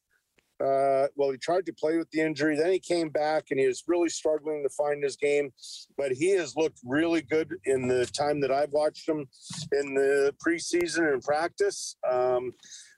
Uh, 0.63 1.07
well, 1.17 1.31
he 1.31 1.39
tried 1.39 1.65
to 1.65 1.73
play 1.73 1.97
with 1.97 2.11
the 2.11 2.21
injury. 2.21 2.55
Then 2.55 2.71
he 2.71 2.79
came 2.79 3.09
back 3.09 3.47
and 3.51 3.59
he 3.59 3.67
was 3.67 3.83
really 3.87 4.11
struggling 4.11 4.63
to 4.63 4.69
find 4.71 5.03
his 5.03 5.17
game. 5.17 5.53
But 5.97 6.13
he 6.13 6.31
has 6.37 6.55
looked 6.57 6.81
really 6.85 7.23
good 7.23 7.55
in 7.65 7.89
the 7.89 8.05
time 8.07 8.41
that 8.41 8.51
I've 8.51 8.73
watched 8.73 9.09
him 9.09 9.27
in 9.73 9.95
the 9.95 10.35
preseason 10.47 11.13
and 11.13 11.23
practice. 11.23 11.97
Um, 12.11 12.53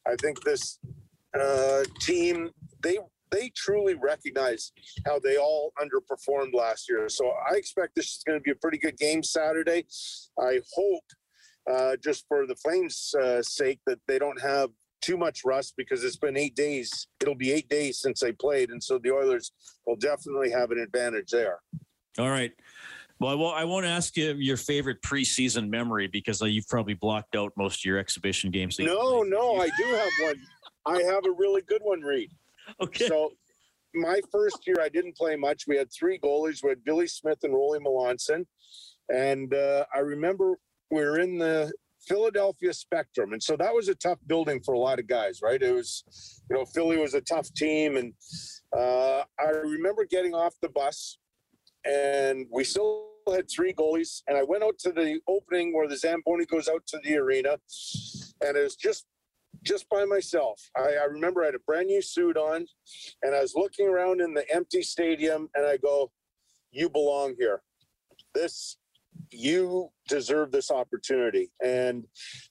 I 0.07 0.16
think 0.21 0.42
this 0.42 0.79
uh, 1.38 1.85
team, 2.01 2.51
they 2.83 2.99
they 3.33 3.51
truly 3.57 3.95
recognize 3.95 4.73
how 5.07 5.18
they 5.18 5.37
all 5.37 5.73
underperformed 5.83 6.55
last 6.55 6.88
year. 6.88 7.09
So 7.09 7.33
I 7.51 7.57
expect 7.57 7.95
this 7.97 8.16
is 8.16 8.23
going 8.25 8.38
to 8.38 8.42
be 8.42 8.53
a 8.53 8.57
pretty 8.57 8.79
good 8.79 8.97
game 8.99 9.23
Saturday. 9.23 9.87
I 10.38 10.61
hope, 10.75 11.05
uh, 11.71 11.97
just 12.03 12.27
for 12.29 12.47
the 12.47 12.57
Flames' 12.57 13.14
uh, 13.21 13.42
sake, 13.42 13.81
that 13.87 13.99
they 14.07 14.18
don't 14.18 14.40
have 14.40 14.71
too 15.01 15.16
much 15.16 15.40
rust 15.45 15.75
because 15.77 16.05
it's 16.05 16.16
been 16.16 16.37
eight 16.37 16.55
days. 16.55 17.09
It'll 17.21 17.35
be 17.35 17.53
eight 17.53 17.68
days 17.68 18.01
since 18.01 18.21
they 18.21 18.33
played, 18.33 18.71
and 18.71 18.83
so 18.83 18.99
the 18.99 19.11
Oilers 19.11 19.53
will 19.87 19.97
definitely 19.97 20.51
have 20.51 20.71
an 20.71 20.79
advantage 20.79 21.31
there. 21.31 21.59
All 22.18 22.31
right. 22.31 22.53
Well, 23.21 23.53
I 23.53 23.62
won't, 23.62 23.87
ask 23.87 24.16
you 24.16 24.33
your 24.35 24.57
favorite 24.57 25.01
preseason 25.03 25.68
memory 25.68 26.09
because 26.09 26.42
uh, 26.42 26.47
you've 26.47 26.66
probably 26.66 26.95
blocked 26.95 27.37
out 27.37 27.53
most 27.57 27.81
of 27.81 27.85
your 27.85 27.99
exhibition 27.99 28.51
games. 28.51 28.81
No, 28.81 29.23
no, 29.23 29.61
I 29.61 29.68
do 29.79 29.85
have 29.85 30.11
one. 30.23 30.40
I 30.87 31.03
have 31.05 31.25
a 31.25 31.31
really 31.31 31.62
good 31.62 31.83
one, 31.85 32.01
Reid. 32.01 32.33
Okay. 32.81 33.07
So 33.07 33.33
my 33.94 34.20
first 34.31 34.66
year, 34.66 34.77
I 34.81 34.88
didn't 34.88 35.16
play 35.16 35.37
much. 35.37 35.64
We 35.66 35.77
had 35.77 35.88
three 35.92 36.18
goalies. 36.18 36.62
We 36.62 36.70
had 36.70 36.85
Billy 36.85 37.07
Smith 37.07 37.38
and 37.42 37.53
Rolly 37.53 37.79
Melanson. 37.79 38.46
And 39.12 39.53
uh, 39.55 39.85
I 39.94 39.98
remember 39.98 40.55
we 40.90 41.01
were 41.01 41.18
in 41.18 41.38
the 41.38 41.72
Philadelphia 42.07 42.72
Spectrum. 42.72 43.33
And 43.33 43.42
so 43.42 43.57
that 43.57 43.75
was 43.75 43.88
a 43.88 43.94
tough 43.94 44.18
building 44.27 44.61
for 44.64 44.75
a 44.75 44.79
lot 44.79 44.98
of 44.98 45.07
guys, 45.07 45.40
right? 45.42 45.62
It 45.62 45.72
was, 45.72 46.42
you 46.51 46.57
know, 46.57 46.64
Philly 46.64 46.98
was 46.98 47.14
a 47.14 47.20
tough 47.20 47.53
team. 47.55 47.96
And 47.96 48.12
uh, 48.77 49.22
I 49.38 49.51
remember 49.51 50.05
getting 50.05 50.35
off 50.35 50.55
the 50.61 50.68
bus 50.68 51.18
and 51.85 52.46
we 52.51 52.64
still 52.64 53.09
had 53.33 53.46
three 53.51 53.72
goalies. 53.72 54.22
And 54.27 54.37
I 54.37 54.42
went 54.42 54.64
out 54.64 54.79
to 54.81 54.92
the 54.92 55.20
opening 55.29 55.75
where 55.75 55.88
the 55.88 55.96
Zamboni 55.96 56.46
goes 56.46 56.68
out 56.68 56.87
to 56.88 57.01
the 57.05 57.16
arena. 57.16 57.57
And 58.44 58.57
it 58.57 58.62
was 58.62 58.77
just 58.77 59.07
just 59.62 59.88
by 59.88 60.05
myself. 60.05 60.61
I, 60.77 60.94
I, 61.01 61.05
remember 61.05 61.42
I 61.42 61.46
had 61.46 61.55
a 61.55 61.61
brand 61.61 61.87
new 61.87 62.03
suit 62.03 62.37
on 62.37 62.66
and 63.22 63.35
I 63.35 63.40
was 63.40 63.55
looking 63.55 63.88
around 63.88 64.20
in 64.20 64.35
the 64.35 64.44
empty 64.53 64.83
stadium 64.83 65.48
and 65.55 65.66
I 65.66 65.77
go, 65.77 66.11
You 66.70 66.88
belong 66.88 67.35
here. 67.38 67.62
This, 68.35 68.77
you 69.31 69.90
deserve 70.09 70.53
this 70.53 70.70
opportunity. 70.70 71.51
And 71.64 72.05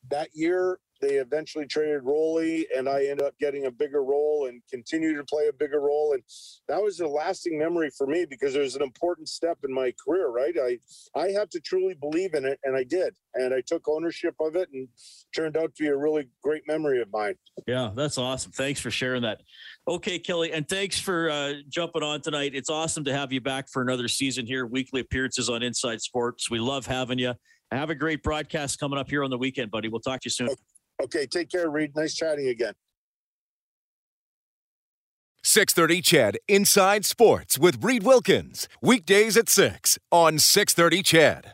that 0.10 0.30
year, 0.34 0.80
they 1.02 1.16
eventually 1.16 1.66
traded 1.66 2.04
Rolly, 2.04 2.68
and 2.76 2.88
I 2.88 3.06
ended 3.06 3.26
up 3.26 3.34
getting 3.40 3.66
a 3.66 3.72
bigger 3.72 4.04
role 4.04 4.48
and 4.48 4.62
continue 4.70 5.16
to 5.16 5.24
play 5.24 5.48
a 5.48 5.54
bigger 5.54 5.82
role. 5.82 6.14
And 6.14 6.24
that 6.68 6.82
was 6.82 7.00
a 7.00 7.08
lasting 7.08 7.58
memory 7.58 7.90
for 7.98 8.08
me 8.08 8.26
because 8.30 8.56
it 8.56 8.62
was 8.62 8.76
an 8.76 8.84
important 8.84 9.28
step 9.28 9.58
in 9.64 9.74
my 9.74 9.94
career. 10.04 10.30
Right, 10.30 10.56
I 10.62 10.78
I 11.20 11.32
have 11.32 11.50
to 11.50 11.60
truly 11.60 11.96
believe 11.96 12.34
in 12.36 12.46
it, 12.46 12.60
and 12.64 12.76
I 12.76 12.84
did, 12.84 13.16
and 13.34 13.54
I 13.54 13.62
took 13.66 13.88
ownership 13.90 14.36
of 14.40 14.56
it, 14.56 14.70
and 14.74 14.88
turned 15.36 15.58
out 15.58 15.74
to 15.76 15.84
be 15.84 15.90
a 15.90 15.98
really 15.98 16.28
great 16.44 16.64
memory 16.68 17.02
of 17.02 17.08
mine. 17.12 17.36
Yeah, 17.68 17.92
that's 17.96 18.18
awesome. 18.18 18.52
Thanks 18.52 18.80
for 18.80 18.92
sharing 18.92 19.24
that. 19.24 19.42
Okay, 19.88 20.20
Kelly, 20.20 20.52
and 20.52 20.68
thanks 20.68 21.00
for 21.00 21.30
uh, 21.30 21.54
jumping 21.70 22.04
on 22.04 22.22
tonight. 22.22 22.52
It's 22.54 22.70
awesome 22.70 23.04
to 23.06 23.14
have 23.14 23.32
you 23.32 23.42
back 23.42 23.70
for 23.70 23.82
another 23.82 24.08
season 24.08 24.46
here. 24.46 24.66
Weekly 24.66 25.02
appearances 25.02 25.50
on 25.50 25.64
Inside 25.64 26.02
Sports. 26.02 26.50
We 26.50 26.60
love 26.60 26.86
having 26.86 27.18
you. 27.18 27.34
Have 27.72 27.90
a 27.90 27.96
great 27.96 28.22
broadcast 28.22 28.80
coming 28.80 29.00
up 29.00 29.10
here 29.10 29.24
on 29.24 29.30
the 29.30 29.38
weekend, 29.38 29.72
buddy. 29.72 29.88
We'll 29.88 30.02
talk 30.02 30.20
to 30.22 30.26
you 30.26 30.32
soon. 30.32 30.50
Okay, 31.04 31.26
take 31.26 31.50
care, 31.50 31.70
Reid. 31.70 31.96
Nice 31.96 32.14
chatting 32.14 32.48
again. 32.48 32.74
630 35.44 36.02
CHED 36.02 36.38
Inside 36.48 37.04
Sports 37.04 37.58
with 37.58 37.84
Reid 37.84 38.04
Wilkins. 38.04 38.70
Weekdays 38.82 39.36
at 39.36 39.50
6 39.50 39.98
on 40.12 40.38
630 40.38 41.02
CHED. 41.02 41.48